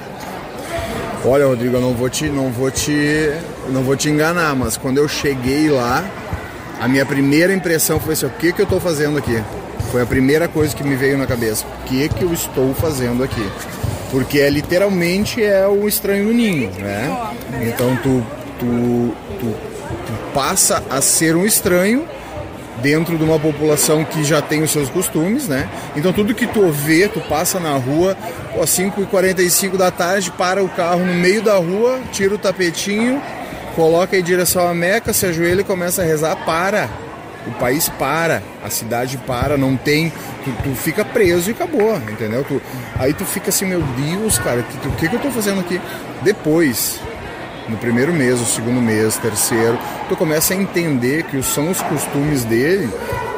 Olha, 1.24 1.46
Rodrigo, 1.46 1.76
eu 1.76 1.80
não 1.80 1.94
vou 1.94 2.10
te, 2.10 2.24
não 2.26 2.50
vou 2.50 2.70
te, 2.70 3.30
não 3.68 3.82
vou 3.82 3.96
te 3.96 4.08
enganar, 4.08 4.56
mas 4.56 4.76
quando 4.76 4.98
eu 4.98 5.06
cheguei 5.06 5.70
lá, 5.70 6.04
a 6.80 6.88
minha 6.88 7.06
primeira 7.06 7.54
impressão 7.54 8.00
foi 8.00 8.14
assim: 8.14 8.26
o 8.26 8.30
que 8.30 8.52
que 8.52 8.60
eu 8.60 8.64
estou 8.64 8.80
fazendo 8.80 9.18
aqui? 9.18 9.40
Foi 9.92 10.02
a 10.02 10.06
primeira 10.06 10.48
coisa 10.48 10.74
que 10.74 10.82
me 10.82 10.96
veio 10.96 11.16
na 11.16 11.26
cabeça. 11.26 11.64
O 11.64 11.84
que 11.84 12.08
que 12.08 12.22
eu 12.24 12.32
estou 12.32 12.74
fazendo 12.74 13.22
aqui? 13.22 13.46
Porque 14.10 14.40
é 14.40 14.50
literalmente 14.50 15.42
é 15.42 15.66
o 15.66 15.86
estranho 15.86 16.24
no 16.24 16.32
ninho, 16.32 16.70
né? 16.72 17.34
Então 17.62 17.96
tu, 18.02 18.24
tu, 18.58 19.14
tu, 19.38 19.46
tu 19.46 20.12
passa 20.34 20.82
a 20.90 21.00
ser 21.00 21.36
um 21.36 21.46
estranho 21.46 22.04
dentro 22.80 23.18
de 23.18 23.24
uma 23.24 23.38
população 23.38 24.04
que 24.04 24.24
já 24.24 24.40
tem 24.40 24.62
os 24.62 24.70
seus 24.70 24.88
costumes, 24.88 25.48
né? 25.48 25.68
Então 25.94 26.12
tudo 26.12 26.34
que 26.34 26.46
tu 26.46 26.70
vê, 26.70 27.08
tu 27.08 27.20
passa 27.20 27.60
na 27.60 27.76
rua, 27.76 28.16
às 28.60 28.70
5h45 28.70 29.76
da 29.76 29.90
tarde, 29.90 30.30
para 30.30 30.62
o 30.62 30.68
carro 30.68 31.04
no 31.04 31.14
meio 31.14 31.42
da 31.42 31.56
rua, 31.56 32.00
tira 32.12 32.34
o 32.34 32.38
tapetinho, 32.38 33.20
coloca 33.76 34.16
em 34.16 34.22
direção 34.22 34.66
à 34.66 34.74
Meca, 34.74 35.12
se 35.12 35.26
ajoelha 35.26 35.60
e 35.60 35.64
começa 35.64 36.02
a 36.02 36.04
rezar, 36.04 36.36
para. 36.44 36.88
O 37.44 37.50
país 37.54 37.88
para, 37.88 38.40
a 38.64 38.70
cidade 38.70 39.18
para, 39.18 39.56
não 39.56 39.76
tem. 39.76 40.12
Tu, 40.44 40.52
tu 40.62 40.74
fica 40.76 41.04
preso 41.04 41.50
e 41.50 41.52
acabou, 41.52 41.96
entendeu? 41.96 42.44
Tu, 42.44 42.62
aí 42.96 43.12
tu 43.12 43.24
fica 43.24 43.48
assim, 43.48 43.66
meu 43.66 43.82
Deus, 43.82 44.38
cara, 44.38 44.60
o 44.60 44.62
que, 44.62 44.90
que, 44.90 45.08
que 45.08 45.16
eu 45.16 45.20
tô 45.20 45.28
fazendo 45.28 45.58
aqui? 45.58 45.80
Depois, 46.22 47.00
no 47.72 47.78
primeiro 47.78 48.12
mês, 48.12 48.38
o 48.38 48.44
segundo 48.44 48.80
mês, 48.82 49.16
terceiro, 49.16 49.78
tu 50.08 50.14
começa 50.14 50.52
a 50.52 50.56
entender 50.56 51.24
que 51.24 51.42
são 51.42 51.70
os 51.70 51.80
costumes 51.80 52.44
dele 52.44 52.88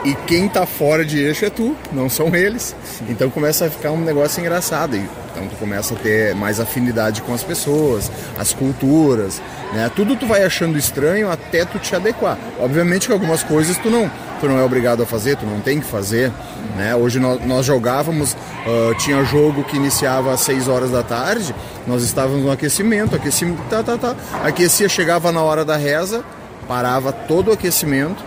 e 0.05 0.14
quem 0.27 0.49
tá 0.49 0.66
fora 0.66 1.05
de 1.05 1.20
eixo 1.20 1.44
é 1.44 1.51
tu, 1.51 1.77
não 1.92 2.11
são 2.11 2.35
eles. 2.35 2.75
Então 3.09 3.31
começa 3.31 3.66
a 3.66 3.70
ficar 3.70 3.92
um 3.92 4.01
negócio 4.01 4.40
engraçado. 4.40 4.97
Então 4.97 5.47
tu 5.49 5.57
começa 5.57 5.94
a 5.94 5.97
ter 5.97 6.35
mais 6.35 6.59
afinidade 6.59 7.23
com 7.23 7.33
as 7.33 7.44
pessoas, 7.44 8.11
as 8.37 8.53
culturas, 8.53 9.40
né? 9.73 9.90
Tudo 9.94 10.16
tu 10.16 10.27
vai 10.27 10.44
achando 10.44 10.77
estranho 10.77 11.31
até 11.31 11.64
tu 11.64 11.79
te 11.79 11.94
adequar. 11.94 12.37
Obviamente 12.59 13.07
que 13.07 13.12
algumas 13.12 13.42
coisas 13.42 13.77
tu 13.79 13.88
não, 13.88 14.11
tu 14.40 14.47
não 14.47 14.59
é 14.59 14.62
obrigado 14.62 15.03
a 15.03 15.07
fazer, 15.07 15.37
tu 15.37 15.47
não 15.47 15.61
tem 15.61 15.81
que 15.81 15.87
fazer, 15.87 16.33
né? 16.77 16.94
Hoje 16.94 17.18
nós, 17.18 17.44
nós 17.47 17.66
jogávamos, 17.66 18.33
uh, 18.33 18.94
tinha 18.99 19.25
jogo 19.25 19.64
que 19.64 19.77
iniciava 19.77 20.33
às 20.33 20.40
6 20.40 20.68
horas 20.68 20.90
da 20.90 21.03
tarde, 21.03 21.55
nós 21.87 22.03
estávamos 22.03 22.44
no 22.44 22.51
aquecimento, 22.51 23.14
aquecimento, 23.16 23.62
tá, 23.68 23.83
tá, 23.83 23.97
tá. 23.97 24.14
Aquecia, 24.42 24.88
chegava 24.88 25.31
na 25.33 25.42
hora 25.42 25.64
da 25.64 25.77
reza, 25.77 26.25
parava 26.66 27.12
todo 27.12 27.49
o 27.49 27.53
aquecimento, 27.53 28.23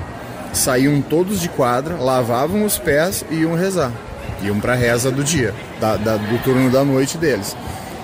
saíam 0.54 1.02
todos 1.02 1.39
de 1.39 1.50
quadra, 1.50 1.96
lavavam 1.96 2.65
os 2.65 2.78
pés 2.78 3.26
e 3.30 3.41
iam 3.41 3.56
rezar. 3.56 3.91
Iam 4.41 4.60
para 4.60 4.74
a 4.74 4.76
reza 4.76 5.10
do 5.10 5.24
dia, 5.24 5.54
da, 5.80 5.98
da, 5.98 6.17
do 6.17 6.38
turno 6.43 6.70
da 6.70 6.84
noite 6.84 7.17
deles. 7.17 7.56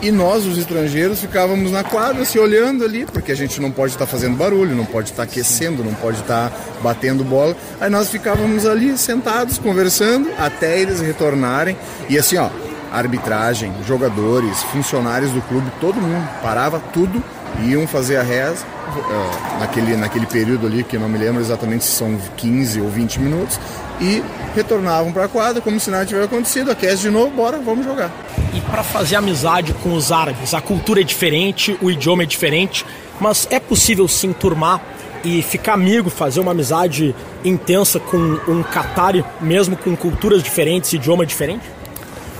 E 0.03 0.11
nós, 0.11 0.45
os 0.45 0.57
estrangeiros, 0.57 1.21
ficávamos 1.21 1.71
na 1.71 1.81
quadra 1.81 2.25
se 2.25 2.37
olhando 2.37 2.83
ali, 2.83 3.05
porque 3.05 3.31
a 3.31 3.35
gente 3.35 3.61
não 3.61 3.71
pode 3.71 3.93
estar 3.93 4.05
tá 4.05 4.11
fazendo 4.11 4.35
barulho, 4.35 4.75
não 4.75 4.83
pode 4.83 5.11
estar 5.11 5.25
tá 5.25 5.31
aquecendo, 5.31 5.81
não 5.81 5.93
pode 5.93 6.19
estar 6.19 6.49
tá 6.49 6.57
batendo 6.81 7.23
bola. 7.23 7.55
Aí 7.79 7.89
nós 7.89 8.09
ficávamos 8.09 8.65
ali 8.65 8.97
sentados, 8.97 9.57
conversando, 9.57 10.29
até 10.37 10.77
eles 10.77 10.99
retornarem. 10.99 11.77
E 12.09 12.19
assim, 12.19 12.35
ó, 12.35 12.49
arbitragem, 12.91 13.71
jogadores, 13.87 14.61
funcionários 14.63 15.31
do 15.31 15.41
clube, 15.43 15.71
todo 15.79 16.01
mundo 16.01 16.27
parava 16.41 16.81
tudo, 16.91 17.23
iam 17.63 17.87
fazer 17.87 18.17
a 18.17 18.23
reza 18.23 18.65
uh, 18.65 19.59
naquele, 19.61 19.95
naquele 19.95 20.25
período 20.25 20.67
ali, 20.67 20.83
que 20.83 20.97
não 20.97 21.07
me 21.07 21.17
lembro 21.17 21.39
exatamente 21.41 21.85
se 21.85 21.91
são 21.91 22.19
15 22.35 22.81
ou 22.81 22.89
20 22.89 23.21
minutos, 23.21 23.57
e 24.01 24.21
retornavam 24.53 25.13
para 25.13 25.25
a 25.25 25.27
quadra 25.29 25.61
como 25.61 25.79
se 25.79 25.89
nada 25.89 26.05
tivesse 26.05 26.25
acontecido, 26.25 26.71
aquece 26.71 27.03
de 27.03 27.09
novo, 27.09 27.29
bora, 27.29 27.57
vamos 27.59 27.85
jogar. 27.85 28.11
E 28.53 28.61
para 28.61 28.83
fazer 28.83 29.15
amizade 29.15 29.73
com 29.73 29.93
os 29.93 30.11
árabes, 30.11 30.53
a 30.53 30.61
cultura 30.61 31.01
é 31.01 31.03
diferente, 31.03 31.77
o 31.81 31.89
idioma 31.89 32.23
é 32.23 32.25
diferente, 32.25 32.85
mas 33.19 33.47
é 33.49 33.59
possível 33.59 34.07
se 34.07 34.27
enturmar 34.27 34.81
e 35.23 35.41
ficar 35.41 35.73
amigo, 35.73 36.09
fazer 36.09 36.39
uma 36.39 36.51
amizade 36.51 37.15
intensa 37.43 37.99
com 37.99 38.17
um 38.47 38.61
catari, 38.61 39.25
mesmo 39.41 39.75
com 39.75 39.95
culturas 39.95 40.43
diferentes, 40.43 40.93
idioma 40.93 41.25
diferente? 41.25 41.63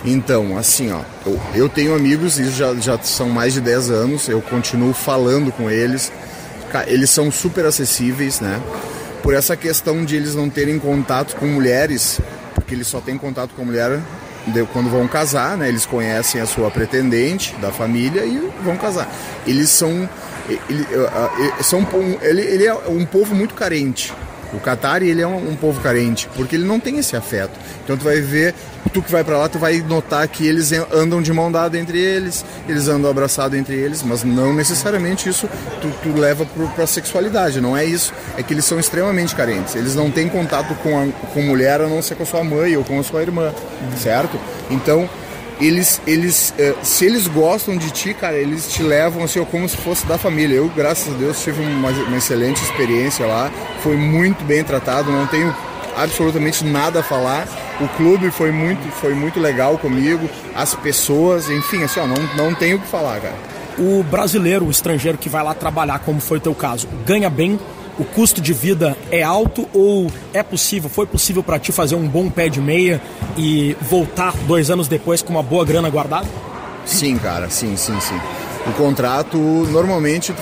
Então, 0.06 0.58
assim, 0.58 0.92
ó, 0.92 1.00
eu, 1.26 1.40
eu 1.56 1.70
tenho 1.70 1.96
amigos, 1.96 2.38
isso 2.38 2.58
já, 2.58 2.76
já 2.76 3.00
são 3.02 3.30
mais 3.30 3.54
de 3.54 3.62
10 3.62 3.90
anos, 3.90 4.28
eu 4.28 4.42
continuo 4.42 4.94
falando 4.94 5.52
com 5.52 5.72
eles, 5.72 6.12
eles 6.88 7.10
são 7.10 7.32
super 7.32 7.66
acessíveis, 7.66 8.40
né? 8.40 8.62
Por 9.22 9.34
essa 9.34 9.56
questão 9.56 10.04
de 10.04 10.18
eles 10.18 10.36
não 10.36 10.50
terem 10.50 10.78
contato 10.78 11.36
com 11.38 11.46
mulheres, 11.46 12.20
porque 12.54 12.76
eles 12.76 12.88
só 12.88 13.00
têm 13.00 13.18
contato 13.18 13.52
com 13.56 13.62
a 13.62 13.66
mulher 13.66 14.02
quando 14.72 14.90
vão 14.90 15.08
casar, 15.08 15.58
né? 15.58 15.68
Eles 15.68 15.86
conhecem 15.86 16.42
a 16.42 16.46
sua 16.46 16.70
pretendente 16.70 17.56
da 17.56 17.72
família 17.72 18.26
e 18.26 18.52
vão 18.64 18.76
casar. 18.78 19.10
Eles 19.48 19.70
são, 19.70 20.10
ele, 20.70 20.86
são 21.62 21.88
ele, 22.22 22.42
ele 22.42 22.66
é 22.66 22.74
um 22.74 23.06
povo 23.06 23.34
muito 23.34 23.54
carente, 23.54 24.14
O 24.54 24.60
Qatar 24.60 25.02
ele 25.02 25.22
é 25.22 25.28
um, 25.28 25.52
um, 25.52 25.56
povo 25.56 25.82
carente, 25.82 26.30
porque 26.36 26.56
ele 26.56 26.66
não 26.66 26.80
tem 26.80 26.98
esse 26.98 27.16
afeto. 27.16 27.52
Então 27.84 27.98
tu 27.98 28.04
vai 28.04 28.22
ver, 28.22 28.54
tu 28.94 29.02
que 29.02 29.12
vai 29.12 29.24
para 29.24 29.38
lá, 29.38 29.50
tu 29.50 29.58
vai 29.58 29.82
notar 29.82 30.28
que 30.28 30.46
eles 30.46 30.72
andam 30.92 31.22
de 31.22 31.34
mão 31.34 31.52
dada 31.52 31.78
entre 31.78 32.00
eles, 32.00 32.46
eles 32.68 32.88
andam 32.88 33.10
abraçados 33.10 33.58
entre 33.58 33.76
eles, 33.76 34.04
mas 34.04 34.24
não 34.24 34.54
necessariamente 34.54 35.28
isso 35.28 35.50
tu, 35.82 35.92
tu 36.04 36.20
leva 36.20 36.46
para 36.76 36.84
a 36.84 36.88
sexualidade, 36.88 37.60
não 37.60 37.76
é 37.76 37.84
isso. 37.84 38.14
É 38.38 38.44
que 38.44 38.54
eles 38.54 38.66
são 38.66 38.80
extremamente 38.80 39.36
carentes. 39.36 39.76
Eles 39.76 39.96
não 39.96 40.12
têm 40.12 40.30
contato 40.30 40.76
com, 40.76 40.98
a, 40.98 41.08
com 41.34 41.42
mulher 41.42 41.82
a 41.82 41.88
não 41.88 42.02
ser 42.02 42.16
com 42.16 42.24
a 42.24 42.26
sua 42.26 42.44
mãe 42.44 42.78
ou 42.78 42.84
com 42.84 43.00
a 43.00 43.04
sua 43.04 43.22
irmã, 43.22 43.54
certo? 43.98 44.40
Então 44.70 45.10
eles, 45.60 46.02
eles 46.06 46.54
eh, 46.58 46.74
se 46.84 47.06
eles 47.06 47.28
gostam 47.28 47.78
de 47.78 47.92
ti, 47.92 48.14
cara, 48.14 48.36
eles 48.36 48.72
te 48.72 48.84
levam 48.84 49.24
assim, 49.24 49.44
como 49.46 49.68
se 49.68 49.78
fosse 49.78 50.06
da 50.06 50.18
família. 50.18 50.56
Eu, 50.56 50.70
graças 50.70 51.14
a 51.14 51.18
Deus, 51.18 51.42
tive 51.42 51.62
uma, 51.62 51.90
uma 51.90 52.18
excelente 52.18 52.62
experiência 52.64 53.26
lá, 53.26 53.52
foi 53.82 53.96
muito 53.96 54.44
bem 54.44 54.64
tratado, 54.64 55.12
não 55.12 55.28
tenho 55.28 55.56
absolutamente 55.96 56.64
nada 56.64 57.00
a 57.00 57.04
falar. 57.04 57.48
O 57.80 57.88
clube 57.98 58.30
foi 58.32 58.52
muito, 58.52 58.88
foi 58.94 59.14
muito 59.14 59.40
legal 59.40 59.78
comigo, 59.78 60.30
as 60.56 60.76
pessoas, 60.76 61.50
enfim, 61.50 61.84
assim, 61.84 62.00
ó, 62.00 62.08
não, 62.08 62.16
não 62.36 62.54
tenho 62.54 62.78
o 62.78 62.80
que 62.80 62.88
falar, 62.88 63.20
cara. 63.20 63.36
O 63.78 64.04
brasileiro, 64.04 64.66
o 64.66 64.72
estrangeiro 64.72 65.18
que 65.18 65.28
vai 65.28 65.44
lá 65.44 65.54
trabalhar, 65.56 66.00
como 66.00 66.20
foi 66.20 66.38
o 66.38 66.42
teu 66.42 66.54
caso, 66.54 66.88
ganha 67.06 67.30
bem 67.30 67.60
o 67.98 68.04
custo 68.04 68.42
de 68.42 68.54
vida 68.54 68.98
é 69.12 69.22
alto 69.22 69.68
ou 69.74 70.12
é 70.34 70.42
possível, 70.42 70.90
foi 70.90 71.06
possível 71.06 71.44
para 71.44 71.60
ti 71.60 71.72
fazer 71.72 71.96
um 71.96 72.08
bom 72.08 72.30
pé 72.30 72.50
de 72.50 72.60
meia 72.60 73.02
e 73.38 73.76
voltar 73.82 74.34
dois 74.48 74.70
anos 74.70 74.88
depois 74.88 75.22
com 75.22 75.32
uma 75.32 75.44
boa 75.44 75.64
grana 75.64 75.90
guardada? 75.90 76.28
Sim, 76.86 77.18
cara, 77.18 77.50
sim, 77.50 77.78
sim, 77.78 78.00
sim. 78.00 78.20
O 78.68 78.74
contrato, 78.74 79.38
normalmente, 79.38 80.34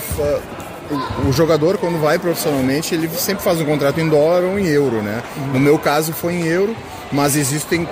o 1.26 1.32
jogador, 1.32 1.78
quando 1.78 2.00
vai 2.00 2.18
profissionalmente, 2.18 2.94
ele 2.94 3.08
sempre 3.08 3.42
faz 3.42 3.60
um 3.60 3.64
contrato 3.64 4.00
em 4.00 4.08
dólar 4.08 4.42
ou 4.44 4.58
em 4.58 4.66
euro, 4.66 5.02
né? 5.02 5.22
No 5.52 5.60
meu 5.60 5.78
caso 5.78 6.12
foi 6.12 6.34
em 6.34 6.46
euro, 6.46 6.74
mas 7.10 7.36
existem 7.36 7.88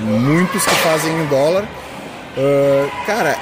muitos 0.00 0.64
que 0.64 0.74
fazem 0.76 1.12
em 1.12 1.26
dólar. 1.26 1.64
Uh, 2.36 3.06
cara, 3.06 3.36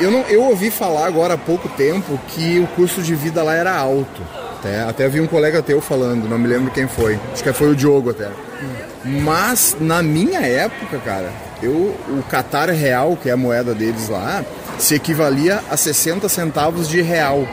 eu, 0.00 0.10
não, 0.10 0.20
eu 0.22 0.42
ouvi 0.44 0.70
falar 0.70 1.06
agora 1.06 1.34
há 1.34 1.38
pouco 1.38 1.68
tempo 1.68 2.18
que 2.28 2.58
o 2.58 2.66
custo 2.68 3.02
de 3.02 3.14
vida 3.14 3.42
lá 3.42 3.54
era 3.54 3.76
alto. 3.76 4.22
Até, 4.60 4.82
até 4.82 5.08
vi 5.08 5.20
um 5.20 5.26
colega 5.26 5.62
teu 5.62 5.80
falando, 5.80 6.28
não 6.28 6.38
me 6.38 6.46
lembro 6.46 6.70
quem 6.70 6.86
foi. 6.86 7.18
Acho 7.32 7.42
que 7.42 7.52
foi 7.52 7.70
o 7.70 7.74
Diogo 7.74 8.10
até. 8.10 8.28
Mas 9.02 9.74
na 9.80 10.02
minha 10.02 10.40
época, 10.40 10.98
cara, 10.98 11.32
eu, 11.62 11.96
o 12.08 12.22
Qatar 12.30 12.68
real, 12.68 13.16
que 13.16 13.30
é 13.30 13.32
a 13.32 13.36
moeda 13.38 13.74
deles 13.74 14.10
lá, 14.10 14.44
se 14.78 14.94
equivalia 14.94 15.60
a 15.70 15.78
60 15.78 16.28
centavos 16.28 16.88
de 16.90 17.00
real. 17.00 17.48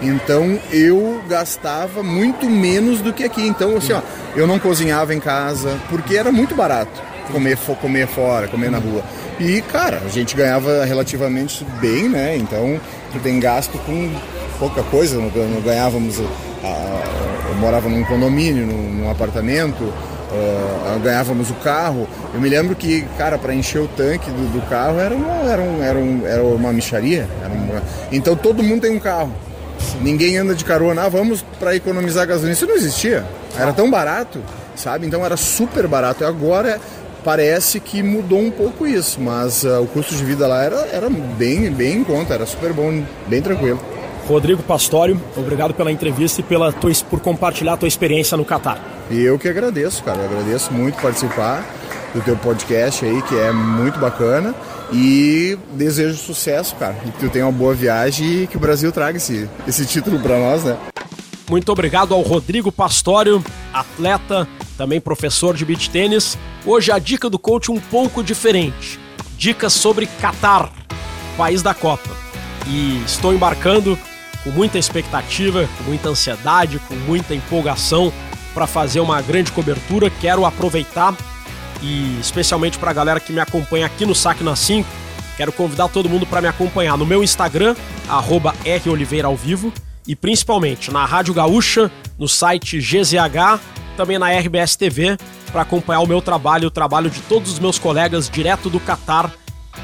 Então 0.00 0.58
eu 0.70 1.20
gastava 1.28 2.04
muito 2.04 2.48
menos 2.48 3.00
do 3.00 3.12
que 3.12 3.24
aqui. 3.24 3.44
Então, 3.44 3.76
assim, 3.76 3.92
ó, 3.92 4.00
eu 4.36 4.46
não 4.46 4.60
cozinhava 4.60 5.12
em 5.12 5.20
casa, 5.20 5.76
porque 5.90 6.16
era 6.16 6.30
muito 6.30 6.54
barato 6.54 7.02
comer, 7.32 7.58
comer 7.80 8.06
fora, 8.06 8.48
comer 8.48 8.70
na 8.70 8.78
rua. 8.78 9.02
E, 9.40 9.60
cara, 9.62 10.02
a 10.04 10.08
gente 10.08 10.36
ganhava 10.36 10.84
relativamente 10.84 11.64
bem, 11.80 12.08
né? 12.08 12.36
Então, 12.36 12.80
tu 13.12 13.18
tem 13.18 13.40
gasto 13.40 13.76
com 13.78 14.10
pouca 14.58 14.82
coisa, 14.84 15.16
não, 15.16 15.30
não 15.30 15.60
ganhávamos. 15.60 16.20
A, 16.62 17.48
eu 17.48 17.54
morava 17.56 17.88
num 17.88 18.04
condomínio, 18.04 18.66
num, 18.66 18.94
num 18.94 19.10
apartamento, 19.10 19.82
uh, 19.82 21.00
ganhávamos 21.00 21.50
o 21.50 21.54
carro. 21.54 22.08
Eu 22.32 22.40
me 22.40 22.48
lembro 22.48 22.74
que, 22.74 23.02
cara, 23.16 23.38
para 23.38 23.54
encher 23.54 23.80
o 23.80 23.88
tanque 23.88 24.30
do, 24.30 24.52
do, 24.52 24.68
carro 24.68 24.98
era 24.98 25.14
uma, 25.14 25.50
era, 25.50 25.62
um, 25.62 25.82
era, 25.82 25.98
um, 25.98 26.26
era 26.26 26.42
uma 26.42 26.72
micharia. 26.72 27.28
Uma... 27.44 27.82
Então 28.10 28.36
todo 28.36 28.62
mundo 28.62 28.82
tem 28.82 28.90
um 28.90 29.00
carro. 29.00 29.32
Ninguém 30.00 30.36
anda 30.36 30.54
de 30.54 30.64
carona, 30.64 31.02
ah, 31.04 31.08
vamos 31.08 31.44
para 31.58 31.76
economizar 31.76 32.26
gasolina. 32.26 32.52
Isso 32.52 32.66
não 32.66 32.74
existia. 32.74 33.24
Era 33.56 33.72
tão 33.72 33.90
barato, 33.90 34.40
sabe? 34.74 35.06
Então 35.06 35.24
era 35.24 35.36
super 35.36 35.86
barato. 35.86 36.24
E 36.24 36.26
agora 36.26 36.80
parece 37.22 37.80
que 37.80 38.02
mudou 38.02 38.40
um 38.40 38.50
pouco 38.50 38.86
isso, 38.86 39.20
mas 39.20 39.64
uh, 39.64 39.80
o 39.80 39.86
custo 39.86 40.14
de 40.14 40.24
vida 40.24 40.46
lá 40.46 40.62
era, 40.62 40.76
era 40.92 41.08
bem, 41.08 41.70
bem 41.70 41.98
em 41.98 42.04
conta, 42.04 42.34
era 42.34 42.44
super 42.44 42.72
bom, 42.72 43.02
bem 43.26 43.40
tranquilo. 43.40 43.80
Rodrigo 44.26 44.62
Pastório, 44.62 45.20
obrigado 45.36 45.74
pela 45.74 45.92
entrevista 45.92 46.40
e 46.40 46.44
pela 46.44 46.72
tua, 46.72 46.90
por 47.10 47.20
compartilhar 47.20 47.74
a 47.74 47.76
tua 47.76 47.88
experiência 47.88 48.36
no 48.36 48.44
Catar. 48.44 48.78
E 49.10 49.20
eu 49.20 49.38
que 49.38 49.48
agradeço, 49.48 50.02
cara. 50.02 50.18
Eu 50.18 50.26
agradeço 50.26 50.72
muito 50.72 51.00
participar 51.00 51.64
do 52.14 52.22
teu 52.22 52.36
podcast 52.36 53.04
aí, 53.04 53.20
que 53.22 53.36
é 53.36 53.52
muito 53.52 53.98
bacana. 53.98 54.54
E 54.92 55.58
desejo 55.72 56.16
sucesso, 56.16 56.74
cara. 56.76 56.96
E 57.04 57.10
que 57.10 57.18
tu 57.18 57.28
tenha 57.28 57.46
uma 57.46 57.52
boa 57.52 57.74
viagem 57.74 58.42
e 58.42 58.46
que 58.46 58.56
o 58.56 58.60
Brasil 58.60 58.90
traga 58.92 59.16
esse, 59.16 59.48
esse 59.66 59.84
título 59.84 60.18
para 60.20 60.38
nós, 60.38 60.64
né? 60.64 60.76
Muito 61.50 61.70
obrigado 61.70 62.14
ao 62.14 62.22
Rodrigo 62.22 62.72
Pastório, 62.72 63.44
atleta, 63.72 64.48
também 64.78 65.00
professor 65.00 65.54
de 65.54 65.64
beach 65.64 65.90
tênis. 65.90 66.38
Hoje 66.64 66.90
a 66.90 66.98
dica 66.98 67.28
do 67.28 67.38
coach 67.38 67.70
um 67.70 67.78
pouco 67.78 68.22
diferente. 68.22 68.98
Dicas 69.36 69.72
sobre 69.74 70.06
Catar, 70.06 70.72
país 71.36 71.60
da 71.60 71.74
Copa. 71.74 72.10
E 72.66 73.02
estou 73.04 73.34
embarcando 73.34 73.98
com 74.44 74.50
muita 74.50 74.78
expectativa, 74.78 75.68
com 75.78 75.84
muita 75.84 76.10
ansiedade, 76.10 76.78
com 76.78 76.94
muita 76.94 77.34
empolgação 77.34 78.12
para 78.52 78.66
fazer 78.66 79.00
uma 79.00 79.20
grande 79.20 79.50
cobertura. 79.50 80.10
Quero 80.10 80.44
aproveitar 80.44 81.16
e 81.82 82.18
especialmente 82.20 82.78
para 82.78 82.90
a 82.90 82.94
galera 82.94 83.20
que 83.20 83.32
me 83.32 83.40
acompanha 83.40 83.86
aqui 83.86 84.06
no 84.06 84.14
Saque 84.14 84.44
na 84.44 84.54
5, 84.54 84.88
quero 85.36 85.52
convidar 85.52 85.88
todo 85.88 86.08
mundo 86.08 86.24
para 86.24 86.40
me 86.40 86.48
acompanhar 86.48 86.96
no 86.96 87.04
meu 87.04 87.22
Instagram 87.22 87.74
@roliveira 88.84 89.28
ao 89.28 89.36
vivo 89.36 89.72
e 90.06 90.14
principalmente 90.14 90.90
na 90.90 91.04
Rádio 91.04 91.34
Gaúcha, 91.34 91.90
no 92.18 92.28
site 92.28 92.78
GZH, 92.78 93.60
também 93.96 94.18
na 94.18 94.30
RBS 94.30 94.76
TV 94.76 95.16
para 95.50 95.62
acompanhar 95.62 96.00
o 96.00 96.06
meu 96.06 96.20
trabalho, 96.20 96.68
o 96.68 96.70
trabalho 96.70 97.10
de 97.10 97.20
todos 97.22 97.52
os 97.52 97.58
meus 97.58 97.78
colegas 97.78 98.28
direto 98.28 98.68
do 98.68 98.80
Catar 98.80 99.30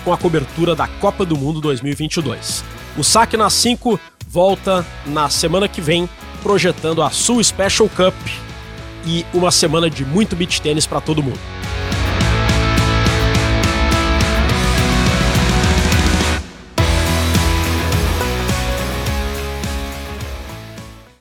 com 0.05 0.13
a 0.13 0.17
cobertura 0.17 0.75
da 0.75 0.87
Copa 0.87 1.25
do 1.25 1.37
Mundo 1.37 1.61
2022. 1.61 2.65
O 2.97 3.05
Saque 3.05 3.37
na 3.37 3.51
5 3.51 4.01
volta 4.31 4.87
na 5.07 5.29
semana 5.29 5.67
que 5.67 5.81
vem, 5.81 6.09
projetando 6.41 7.03
a 7.03 7.11
Sul 7.11 7.43
Special 7.43 7.89
Cup 7.89 8.15
e 9.05 9.27
uma 9.35 9.51
semana 9.51 9.91
de 9.91 10.05
muito 10.05 10.37
beach 10.37 10.63
tênis 10.63 10.87
para 10.87 11.01
todo 11.01 11.21
mundo. 11.21 11.41